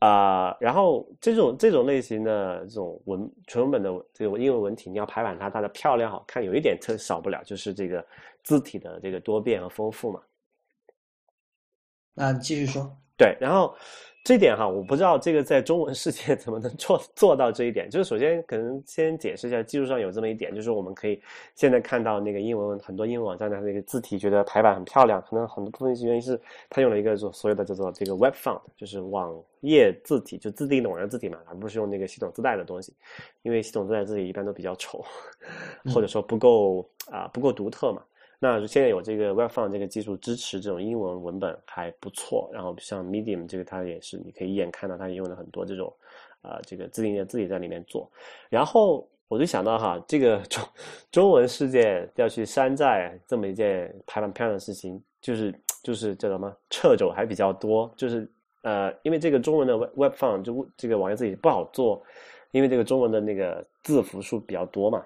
[0.00, 8.02] 啊、然后这种这种类型的这种文纯文本的这个英文文体，你要排版它，它的漂亮好看，有一点特少不了，就是这个
[8.42, 10.20] 字体的这个多变和丰富嘛。
[12.14, 12.90] 那你继续说。
[13.18, 13.76] 对，然后
[14.22, 17.88] 这点哈，我不知道这个在中文世界 怎么能做做到这一点。
[17.88, 21.20] 就是首先可能先解释一下，技术上有这么一点，就是我们可以
[21.54, 32.92] 现在看到那个英文很多英文网站的那个字体，觉得排版很漂亮，可能很多部分原因是它用了一个所所谓的叫做这个 Web Font，就是网页字体，就自定义的网页字体嘛，而不是用那个系统自带的东西，
[33.42, 35.02] 因为系统自带字体一般都比较丑，
[35.94, 38.02] 或者说不够啊、不够独特嘛。
[38.42, 45.94] 那现在有这个 Webfont 这个技术支持这种英文文本还不错，然后像 Medium 这个它也是，你可以一眼看到它用了很多这种
[46.40, 48.10] 啊、这个自定义的字体在里面做。
[48.48, 50.64] 然后我就想到哈，这个中
[51.12, 58.26] 中文世界要去山寨这么一件排版漂亮的事情，就是就是叫什么掣肘还比较多，就是
[58.62, 62.02] 呃，因为这个中文的 Web Webfont 就这个网页字体不好做，
[62.52, 65.04] 因为这个中文的那个字符数比较多嘛，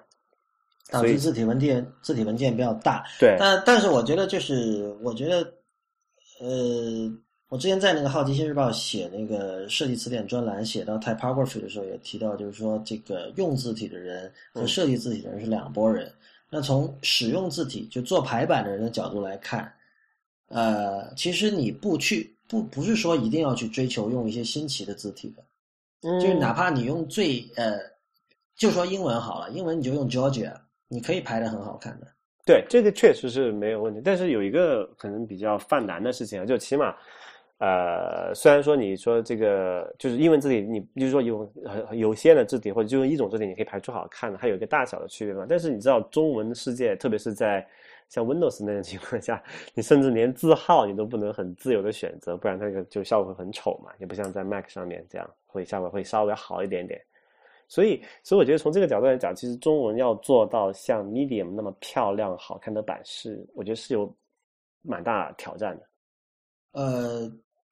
[0.89, 3.03] 导致字体文件字体文件比较大。
[3.19, 5.41] 对，但但是我觉得就是我觉得，
[6.39, 7.11] 呃，
[7.49, 16.11] 我之前在那个《好奇心日报》写那个设计词典专栏，写到 typography 的时候也提到，就是说这个用字体的人和设计字体的人是两拨人。
[16.49, 19.73] 那从使用字体就做排版的人的角度来看，
[20.47, 25.43] 呃，其实你不去不不是说一定要去追求用一些新奇的字体的，
[26.07, 27.79] 嗯就是哪怕你用最呃，
[28.55, 30.53] 就说英文好了，英文你就用 Georgia，
[30.87, 32.07] 你可以排的很好看的。
[32.45, 36.95] 对，这个确实是没有问题，但是有一个可能比较犯难的事情啊，就起码，
[37.57, 45.45] 呃，虽然说你说这个就是英文字体，你就是说有很有限的字体或者就用一种字体，你可以排出好看的，它有一个大小的区别嘛。
[45.49, 47.65] 但是你知道中文世界，特别是在
[48.09, 49.41] 像 Windows 那种情况下，
[49.73, 57.01] 你甚至连字号你都不能很自由的选择，不然它那个就效果很丑嘛，也不像在 Mac 上面这样会效果会稍微好一点点。
[57.67, 64.13] 所以，所以我觉得从这个角度来讲，其实中文要做到像 Medium 那么漂亮、好看的版式，我觉得是有
[64.81, 65.83] 蛮大挑战的。
[66.73, 67.31] 呃，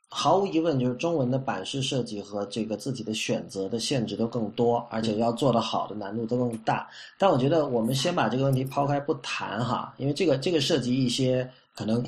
[0.10, 6.90] 毫无疑问，就是中文的版式设计和这个字体的选择的限制都更多，而且要做得好的难度都更大。
[7.20, 12.04] 但我觉得我们先把这个问题抛开不谈哈，因为这个这个涉及一些可能，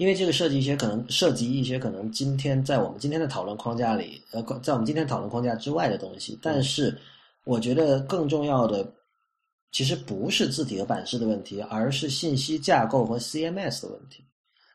[0.00, 6.38] 因为这个涉及一些可能涉及一些可能今天在我们今天的讨论框架里，呃，在我们今天讨论框架之外的东西。
[6.40, 6.96] 但是
[7.44, 8.90] 我觉得更重要的。
[9.72, 14.24] 其实不是字体和版式的问题，而是信息架构和 CMS 的问题。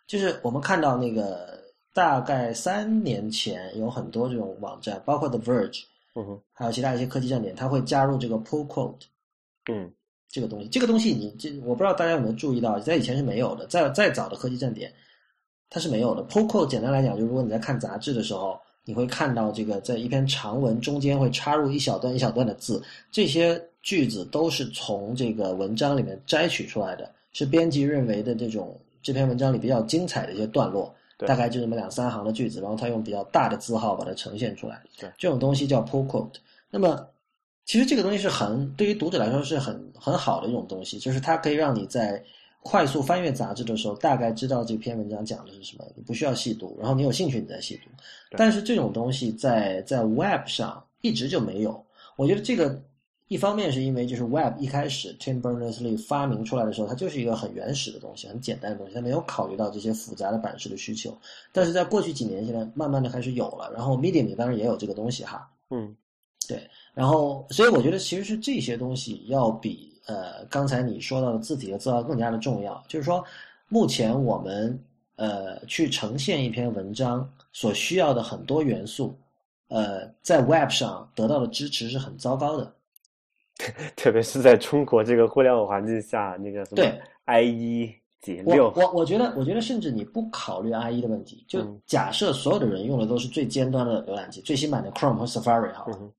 [0.08, 1.60] 就是我们看到那个
[1.92, 5.82] 大概三年前有很多这种网站，包括 The Verge，
[6.14, 9.02] 嗯哼，还有其他一些科技站点，它会加入这个 pull quote
[9.70, 9.92] 嗯
[10.30, 10.70] 这个东西。
[10.70, 14.94] 这个东西你这我不知道大家有没有注意到，在以前是没有的，在再早的科技站点
[15.76, 16.24] 它是没有的。
[16.24, 28.74] pull quote 简单来讲，就是如果你在看杂志的时候，你会看到这个在一篇长文中间会插入一小段一小段的字，这些句子都是从这个文章里面摘取出来的，是编辑认为的这种
[29.04, 34.82] 这篇文章里比较精彩的一些段落，大概就这么两三行的句子，然后他用比较大的字号把它呈现出来。
[34.98, 36.36] 对，这种东西叫 pull quote。
[36.72, 37.06] 那么，
[37.66, 42.24] 其实这个东西是很对于读者来说是很很好的一种东西，就是它可以让你在
[42.68, 47.92] 快速翻阅杂志的时候，大概知道这篇文章讲的是什么，你不需要细读，然后你有兴趣你再细读。
[48.32, 51.86] 但是这种东西在在 Web 上一直就没有。
[52.16, 52.82] 我觉得这个
[53.28, 61.16] 一方面是因为就是 Web 一开始 Tim Berners-Lee 发明出来的时候，它就是一个很原始的东西，很简单的东西，它没有考虑到这些复杂的版式的需求。
[61.54, 63.72] 但是在过去几年，现在慢慢的开始有了。
[63.76, 65.96] 然后 Medium 里当然也有这个东西哈，嗯
[66.48, 66.60] 对
[66.96, 72.84] 然后，所以我觉得其实是这些东西要比呃刚才你说到的字体和字号更加的重要。
[72.88, 73.24] 就是说，
[73.68, 74.80] 目前我们
[75.16, 79.18] 呃去呈现一篇文章所需要的很多元素，
[79.68, 82.72] 呃，在 Web 上得到的支持是很糟糕的。
[83.96, 96.12] 特别是在中国这个互联网环境下，那个什么对 IE 解我六，我我觉得，我觉得甚至你不考虑 IE 的问题，就嗯假设所有的人用的都是最尖端的浏览器，最新版的 Chrome 和 Safari 好了，嗯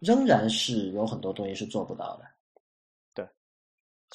[0.00, 2.24] 仍然是有很多东西是做不到的。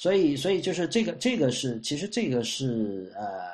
[0.00, 3.50] 对，所以所以就是这个这个是其实这个是呃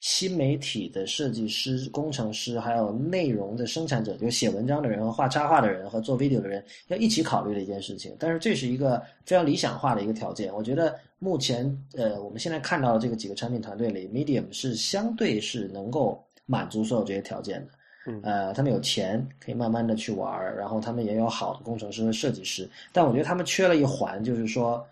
[0.00, 8.16] 新媒体的设计师、工程师，还有内容的生产者，就是写文章的人和画插画的人和做 video 的人要一起考虑的一件事情。
[8.18, 10.54] 但是这是一个非常理想化的一个条件。
[10.54, 11.64] 我觉得目前
[11.94, 17.72] 呃我们现在看到的这个几个产品团队里，Medium 是相对是能够满足所有这些条件的。
[18.06, 24.82] 嗯呃，他们有钱可以慢慢的去玩儿，然后他们也有好的工程师和设计师，但我觉得他们缺了一环，就是说，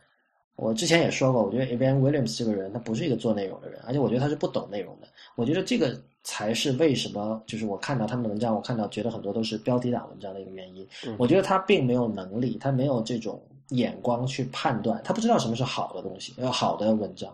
[0.58, 5.06] 我之前也说过，我觉得 Evan Williams 这个人他不是一个做内容的人，而且我觉得他是不懂内容的。
[5.36, 10.84] 我觉得这个才是为什么，就是我看到他们的文章，我看到觉得很多都是标题党文章的一个原因。
[11.06, 17.32] 嗯我觉得他并没有能力，他没有这种眼光去判断，他不知道什么是好的东西，要好的文章。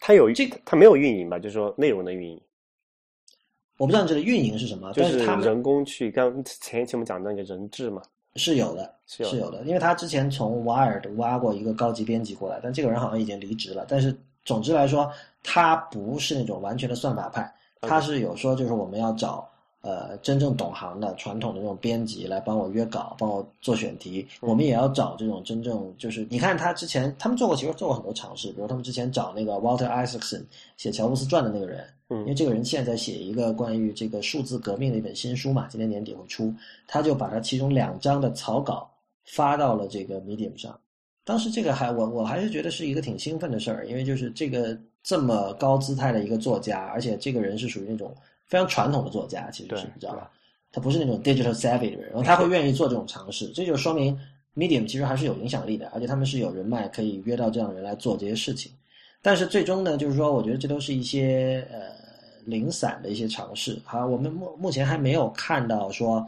[0.00, 1.38] 他有这个他没有运营吧？
[1.38, 2.40] 就是说内容的运营，
[3.78, 8.02] 我不知道你这个运营是什么，就是他人工去刚前一期我们讲的那个人质嘛，
[8.36, 9.34] 是有的，是有的。
[9.34, 13.84] 是有的，因为他之前从 Wired 挖过一个高级编辑过来，但这个人好像已经离职了。
[13.88, 15.10] 但是总之来说，
[15.42, 19.48] 他不是那种完全的算法派，他是有说就是我们要找
[19.84, 24.26] 呃真正懂行的传统的这种编辑来帮我约稿，帮我做选题。
[24.40, 30.42] 我们也要找这种真正就是你看他之前他们做过，其实做过很多尝试，比如他们之前找那个 Walter Isaacson
[30.78, 36.52] 写乔布斯传的那个人，因为这个人现在写一个关于这个数字革命的一本新书嘛，今年年底会出，
[36.88, 38.90] 他就把他其中两章的草稿
[39.24, 40.78] 发到了这个 Medium 上。
[41.24, 48.14] 当时这个还我我还是觉得是一个挺兴奋的事儿，因为就是这个这么高姿态的一个作家，而且这个人是属于那种
[48.54, 50.30] 非常传统的作家，其实是你知道吧？
[50.70, 54.16] 他不是那种 digital savvy 的人，然后他会愿意做这种尝试，这就说明
[54.54, 58.70] Medium 其实还是有影响力的，而且他们是有人脉可以约到这样的人来做这些事情。
[59.20, 61.80] 但是最终呢，就是说，我觉得这都是一些呃
[62.44, 63.76] 零散的一些尝试。
[63.84, 66.24] 好，我们目目前还没有看到说，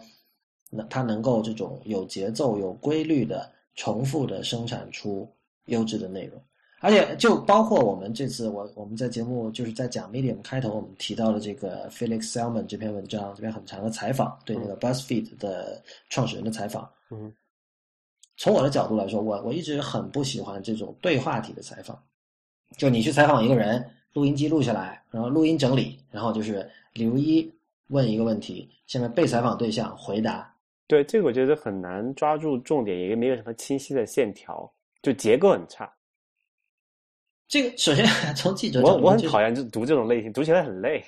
[0.71, 3.49] 那他能够这种有节奏、有规律的。
[3.79, 5.31] 重复的生产出
[5.67, 6.43] 优质的内容，
[6.81, 16.89] 而且就包括我们这次我我们在节目就是在讲 Medium 开头我们提到了这个 Felix Salmon 这篇文章，这篇很长的采访，对那个 BuzzFeed 的创始人的采访。
[17.11, 17.33] 嗯，
[18.37, 22.01] 从我的角度来说，我我一直很不喜欢这种对话体的采访，
[22.77, 27.51] 就你去采访一个人，录音机录下来，然后录音整理，然后就是刘一
[27.89, 30.55] 问一个问题，下面被采访对象回答。
[30.87, 34.71] 对这个我觉得很难抓住重点，也没有什么清晰的线条，
[35.03, 35.91] 就结构很差。
[37.49, 41.05] 这个首先 从记者，我我很讨厌就读这种类型，读起来很累。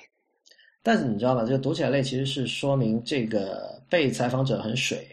[0.81, 1.43] 但是你知道吗？
[1.45, 5.05] 就读起来累，其实是说明这个被采访者很水。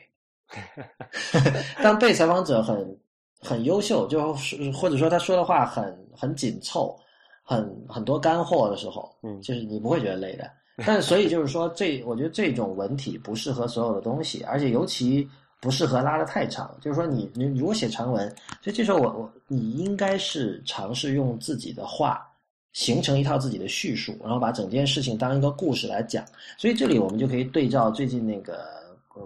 [1.82, 2.98] 当被采访者很
[3.40, 4.32] 很优秀，就
[4.72, 6.96] 或者说他说的话很很紧凑，
[7.42, 10.48] 很很多干货的时候，嗯，就是你不会觉得累的。
[10.86, 15.28] 但所以就是说，这我觉得这种文体不适合所有的东西，而且尤其
[15.60, 16.76] 不适合拉得太长。
[16.80, 18.28] 就是说，你你如果写长文，
[18.62, 22.26] 所以这时候我我你应该是尝试用自己的话
[22.72, 26.24] 形成一套自己的叙述，然后把整件事情当一个故事来讲。
[26.56, 28.66] 所以这里我们就可以对照最近那个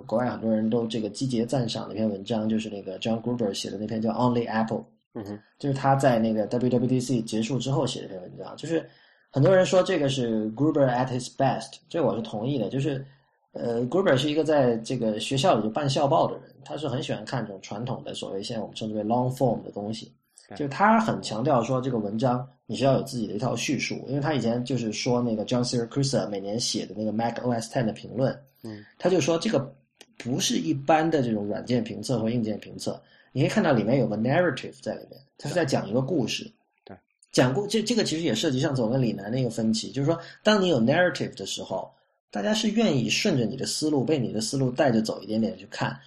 [0.07, 4.78] 国外很多人都这个积极赞赏的一篇文章，就是那个 John Gruber 写的那篇叫《Only Apple》，
[5.14, 8.89] 嗯哼，就是他在那个 WWDC 结束之后写的一篇文章，就是。
[9.33, 12.68] 很多人说这个是 Gruber at his best，这我是同意的。
[12.68, 13.07] 就是，
[13.53, 20.12] 呃，Gruber 是一个在这个学校里就办校报的人，他是很喜欢看这种传统的所谓现在我们称之为 long form 的东西。
[20.57, 29.72] 就是他很强调说，这个文章你是要有自己的一套叙述，因为他以前就是说那个 John Siracusa 每年写的那个 Mac OS Ten 的评论，嗯，他就说这个
[30.18, 36.51] 不是一般的这种软件评测或硬件评测，你可以看到里面有个 narrative 在里面，他是在讲一个故事。
[36.84, 36.96] 对
[37.30, 41.88] 讲故这这个其实也涉及上次我跟李楠的一个分歧，就是说，当你有 narrative 的时候，
[42.31, 45.99] 大家是愿意顺着你的思路，被你的思路带着走一点点去看，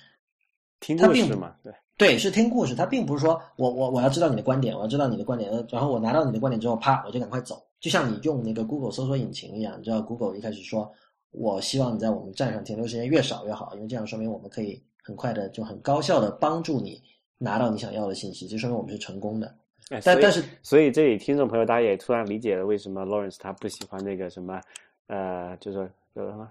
[0.79, 2.73] 听故事嘛，对对，是听故事。
[2.73, 7.61] 他并不是说我我我要知道你的观点，我要知道你的观点，然后我拿到你的观点之后，啪，我就赶快走。
[7.79, 10.89] 就像你用那个 Google 搜索引擎一样，你知道 Google 一开始说，
[11.31, 17.01] 我希望你在我们站上停留时间越少越好，因为这样说明我们可以很快的就很高效的帮助你
[17.37, 19.53] 拿到你想要的信息，就说明我们是成功的。
[20.01, 24.59] 但但是，所以这里听众朋友，大家也突然理解了为什么 Lawrence 他不喜欢那个什么，
[25.07, 26.47] 呃，就是叫什么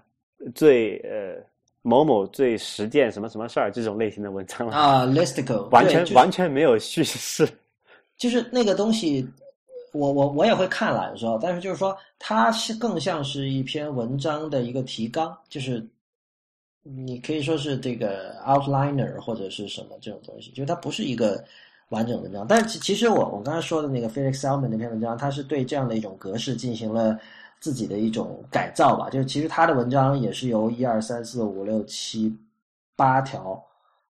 [0.53, 1.41] 最呃
[1.81, 7.47] 某某最实践什么什么事儿这种类型的文章了啊，listicle 完全完全没有叙事，
[8.17, 9.27] 就是那个东西，
[9.91, 15.85] 我我我也会看了，有时候，但是就是说，它是更像是一篇文章的一个提纲，就是
[16.81, 21.43] 你可以说是这个 outliner 或者是什么这种东西，就是它不是一个。
[21.89, 27.19] 完整文章，但其其实我我刚才说的那个 Felix Salmon 那篇文章，它是对这样的一种格式进行了
[27.63, 29.09] 自己的一种改造吧。
[29.09, 32.37] 就是其实他的文章也是由一二三四五六七
[32.97, 33.57] 八条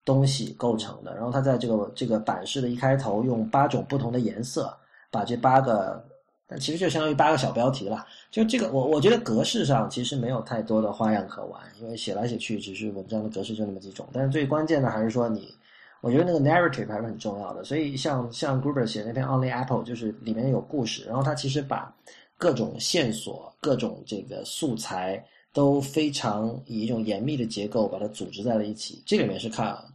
[0.05, 1.15] 东西构成的。
[1.15, 4.71] 然后他在这个这个版式的一开头用八种不同的颜色
[5.09, 5.99] 把这八个，
[6.45, 8.05] 但其实就相当于八个小标题了。
[8.30, 14.07] 就这个我我觉得格式上其实没有太多的花样可玩，因为写来写去只是文章的格式就那么几种。
[14.13, 15.53] 但是最关键的还是说你。
[16.01, 21.93] 我觉得那个 narrative 还是很重要的，所以像像 Gruber 写那篇 Only Apple，就是里面有故事，然后他其实把
[22.40, 29.03] 各种线索、各种这个素材都非常以一种严密的结构把它组织在了一起。
[29.06, 29.86] 这里面是靠，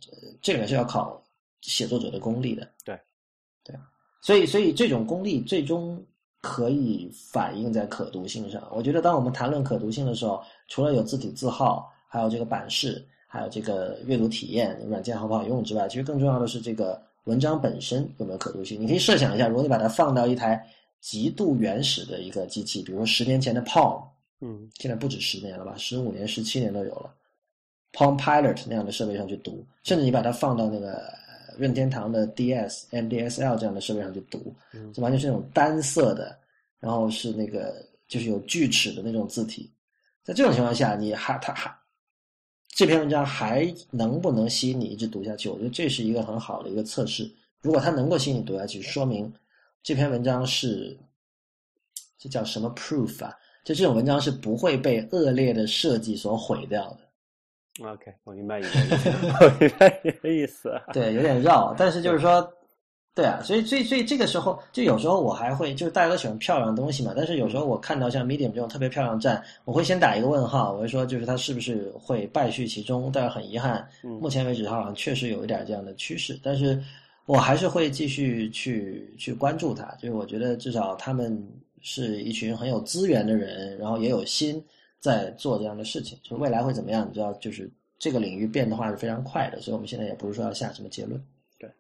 [0.40, 1.20] 这里面是要考
[1.62, 2.68] 写作者的功力的。
[2.84, 2.96] 对，
[3.64, 3.74] 对，
[4.20, 6.00] 所以所以这种功力最终
[6.42, 8.62] 可以反映在可读性上。
[8.70, 13.04] 我觉得当我们谈论可读性的时候，除了有字体字号，还有这个版式。
[13.26, 18.80] 还有这个阅读体验，软件好不好用之外，其实更重要的是这个文章本身有没有可读性。
[18.80, 20.64] 你可以设想一下，如果你把它放到一台
[21.04, 24.02] 极度原始的一个机器，比如说十年前的 Palm，
[24.40, 27.14] 嗯，现在不止十年了吧，十五年、十七年都有了
[27.92, 31.12] ，Palm Pilot 那样的设备上去读，甚至你把它放到那个
[31.58, 34.56] 任天堂的 DS、MDSL 这样的设备上去读，
[34.94, 36.38] 这完全是那种单色的，
[36.80, 39.70] 然后是那个就是有锯齿的那种字体。
[40.22, 41.70] 在这种情况下，你还它还
[42.68, 45.50] 这篇文章还能不能吸引你一直读下去？
[45.50, 47.30] 我觉得这是一个很好的一个测试。
[47.60, 49.30] 如果它能够吸引你读下去，说明
[49.84, 50.98] 这篇文章是
[52.18, 53.36] 这叫什么 proof 啊？
[53.64, 57.84] 就这种文章是不会被恶劣的设计所毁掉的。
[57.86, 60.80] OK，我明白你的意思，我明白你的意思。
[60.90, 62.50] 对，有点绕，但是就是说，
[63.14, 73.10] 对啊，所以所以所以这个时候，就有时候我还会，就是大家都喜欢漂亮的东西嘛，但是有时候我看到像 Medium 这种特别漂亮的站，我会先打一个问号，我会说，就是它是不是会败絮其中？
[73.12, 76.82] 但是很遗憾，目前为止它好像确实有一点这样的趋势，但是
[77.26, 81.40] 我还是会继续去去关注它，就是我觉得至少他们
[81.80, 84.64] 是一群很有资源的人，然后也有心。
[85.00, 87.06] 在做这样的事情，就未来会怎么样？
[87.06, 91.22] 你知道，就是这个领域变的话是非常快的，所以我们现在也不是说要下什么结论。
[91.58, 91.70] 对，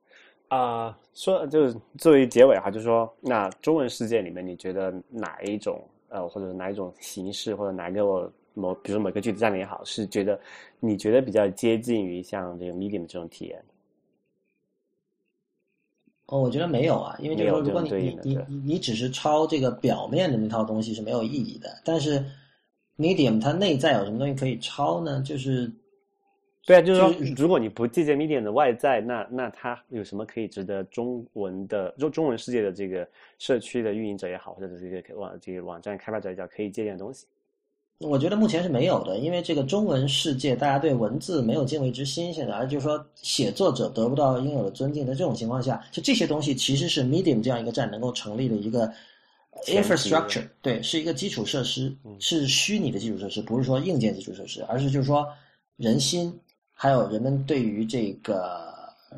[0.48, 10.38] 啊，说就是作为结尾哈，就是说，那中文世界里面，你觉得哪一种呃，或者哪一种形式，或者哪个某，比如说某个句子站的也好，是觉得
[10.78, 13.64] 你觉得比较接近于像这个 Medium 这种体验？
[16.26, 22.24] 哦，我觉得没有啊，因为就是说，如果你你你你你只是抄这个表面的那套东西是没有意义的，但是。
[22.96, 25.20] Medium 它内在有什么东西可以抄呢？
[25.22, 25.68] 就是，
[26.64, 33.04] 对啊，就是说，如果你不借鉴 Medium 的外在，那那它有什么可以值得中文的中中文世界的这个
[33.36, 37.26] 社区的运营者也好，或者是这个网这个网站开发者也好，可以借鉴的东西？
[37.98, 48.92] 我觉得目前是没有的，因为这个中文世界大家对文字没有敬畏之心，现在，而就是说写作者得不到应有的尊敬，在这种情况下，就这些东西其实是 Medium 这样一个站能够成立的一个。
[49.66, 55.24] infrastructure 对，是一个基础设施，是虚拟的基础设施，不是说硬件基础设施，而是就是说
[55.76, 56.36] 人心，
[56.72, 58.74] 还有人们对于这个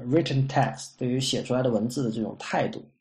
[0.06, 2.95] written text，对于写出来的文字的这种态度，嗯，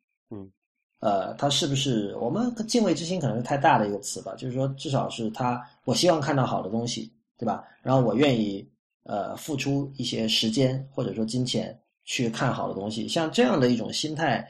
[1.05, 4.33] 呃，他是不是我们敬畏之心可能是太大的一个词吧？
[4.35, 7.63] 就是说，至少是他，我希望看到好的东西，对吧？
[7.83, 8.67] 然后我愿意
[9.03, 14.45] 呃付出一些时间或者说金钱去看好的东西，像这样的一种心态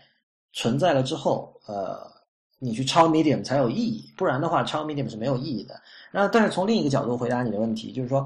[0.54, 2.16] 存在了之后，呃。
[2.58, 5.80] 你去抄 Medium 才有意义，不然的话，抄 Medium 是没有意义的。
[6.10, 8.26] 然后，但是从另一个角度回答你的问题，就是说，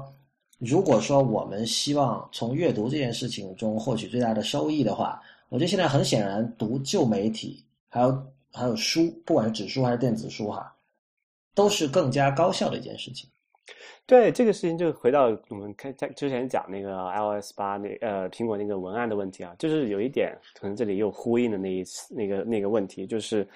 [0.58, 10.74] 如果说我们希望从阅读这件事情中获取最大的收益的话，我觉得现在很显然，读旧媒体还有还有书，不管是纸书还是电子书，哈，
[11.54, 13.28] 都是更加高效的一件事情。
[14.06, 23.46] 对这个事情，就回到我们开在之前讲那个 iOS 八那呃苹果那个文案的问题啊，就是有一点可能这里又呼应的那一次那个那个问题，就是。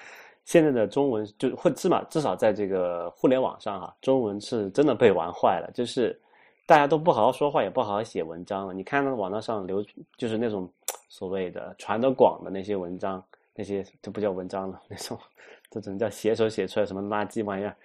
[0.47, 5.71] 现在的中文就或起码至少在这个互联网上哈，中文是真的被玩坏了。
[5.73, 6.21] 就是
[6.67, 8.75] 大家都不好好说话，也不好好写文章了。
[8.75, 9.83] 你看那网络上流，
[10.19, 10.71] 就是那种
[11.09, 13.25] 所谓的传得广的那些文章，
[13.55, 15.19] 那些就不叫文章了，那种
[15.71, 17.77] 这只能叫写手写出来什么垃圾玩意儿，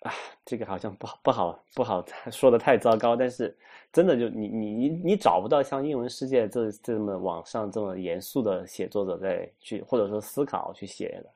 [0.00, 0.12] 啊，
[0.44, 3.56] 这个好像不好不好不好说的太糟糕，但是
[3.92, 11.33] 真的就你你你你找不到像英文世界这这么网上这么严肃的写作者在去或者说思考去写的。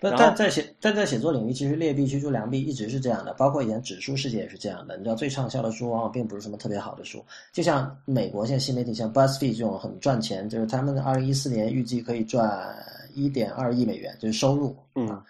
[0.00, 4.96] 那但在写但在写作领域，其实劣币驱逐良币一直是这样的，包括以前指书世界也是这样的。
[4.96, 12.74] 你知道最畅销的书往往并不是什么特别好的书，就像美国现在新媒体像 BuzzFeed 这种很赚钱，就是他们二零一四年预计可以赚
[13.14, 14.76] 一点二亿美元，就是收入。
[14.94, 15.22] 嗯。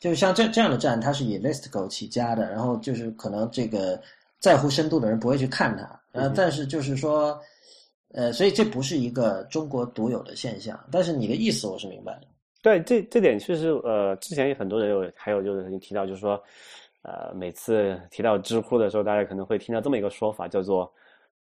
[0.00, 3.98] 就是像这这样的站，它是以 Listicle 起家的，然后就是可能这个
[4.38, 7.40] 在乎深度的人不会去看它，呃，但是就是说，
[8.12, 10.78] 呃，所以这不是一个中国独有的现象。
[10.90, 12.26] 但是你的意思我是明白的。
[12.64, 16.42] 对，这这点确实，呃，之前有很多人有，还有就是你提到，就是说，
[17.02, 20.90] 呃，每次提到知乎的时候，大家可能会听到这么一个说法，叫做，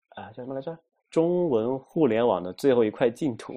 [0.09, 0.77] 啊，叫什么来着？
[1.09, 3.53] 中文互联网的最后一块净土。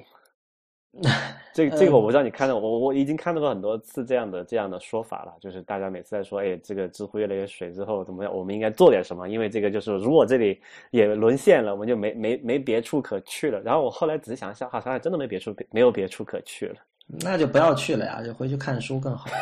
[1.53, 9.27] 这这个我不知道你看到我我已经看到过很多次这样的这样的说法了，就是大家每次在说，哎，这个知乎越来越水之后怎么样，我们应该做点什么？
[9.27, 10.61] 因为这个就是如果这里
[10.91, 13.59] 也沦陷了，我们就没没没别处可去了。
[13.59, 16.75] 然后我后来仔细想想，好像真的没别处没有别处可去了，
[17.07, 19.29] 那就不要去了呀，就回去看书更好。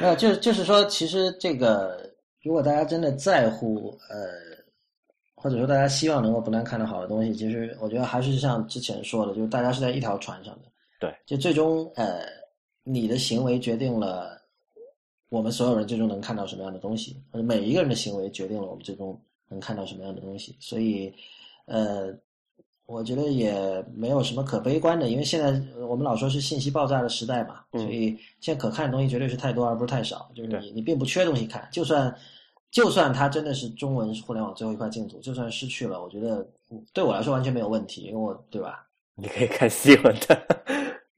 [0.00, 2.10] 没有，就就是说，其实这个
[2.42, 4.50] 如果大家真的在乎，呃。
[5.42, 10.68] 或者说，大家希望能够不断看到好的东西，其实我觉得还是像之前说的，就是大家是在一条船上的。
[11.00, 12.26] 对，就最终，呃，
[12.82, 14.38] 你的行为决定了
[15.30, 19.18] 我们所有人最终能看到什么样的东西，或者每一个人的行为决定了我们最终
[19.48, 20.54] 能看到什么样的东西。
[20.60, 21.10] 所以，
[21.64, 22.14] 呃，
[22.90, 30.30] 我觉得也没有什么可悲观的，因为现在我们老说是信息爆炸的时代嘛，所以现在可看的东西绝对是太多而不是太少。
[30.34, 32.14] 就是你，你并不缺东西看，就算。
[32.72, 36.48] 就算它真的是中文互联网最后一块净土，就算失去了，我觉得
[36.92, 38.86] 对我来说完全没有问题，因为我对吧？
[39.16, 40.40] 你可以看西文的，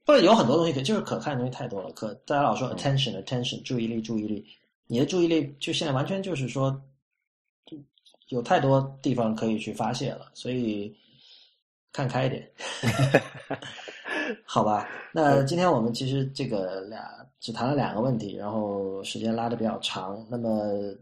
[0.03, 4.43] 不有很多东西可就是可看的东西太多了，可大家老说 attention attention 注意力注意力，
[4.87, 6.75] 你的注意力就现在完全就是说，
[8.29, 10.91] 有太多地方可以去发泄了，所以
[11.93, 12.45] 看开一点，
[14.43, 14.89] 好吧？
[15.13, 20.93] 那今天我们其实这个俩只谈了两个问题，然后时间拉的比较长，那么。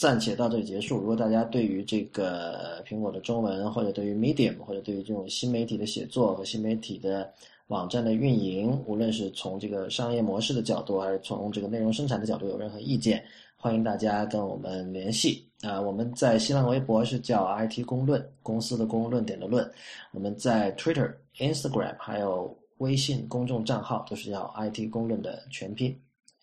[0.00, 0.98] 暂且到这里结束。
[0.98, 7.28] 如果大家对于这个苹果的中文，或者对于 Medium，或者对于这种新媒体的写作和新媒体的
[7.68, 13.24] 网站的运营，无论是从这个商业模式的角度，还是从这个内容生产的角度，有任何意见，
[13.56, 15.46] 欢迎大家跟我们联系。
[15.62, 19.64] 啊，我们在新浪微博是叫 IT 公论，公司的公论点的论；
[20.12, 25.94] 我们在 Twitter、Instagram 还有微信公众账号都是叫 IT 公论的全拼。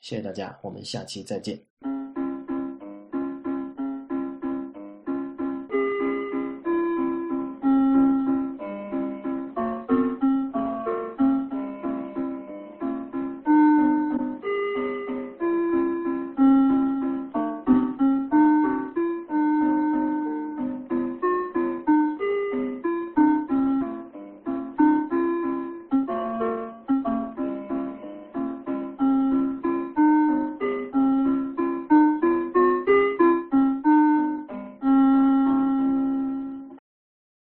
[0.02, 1.95] 谢谢大家，我们下期再见。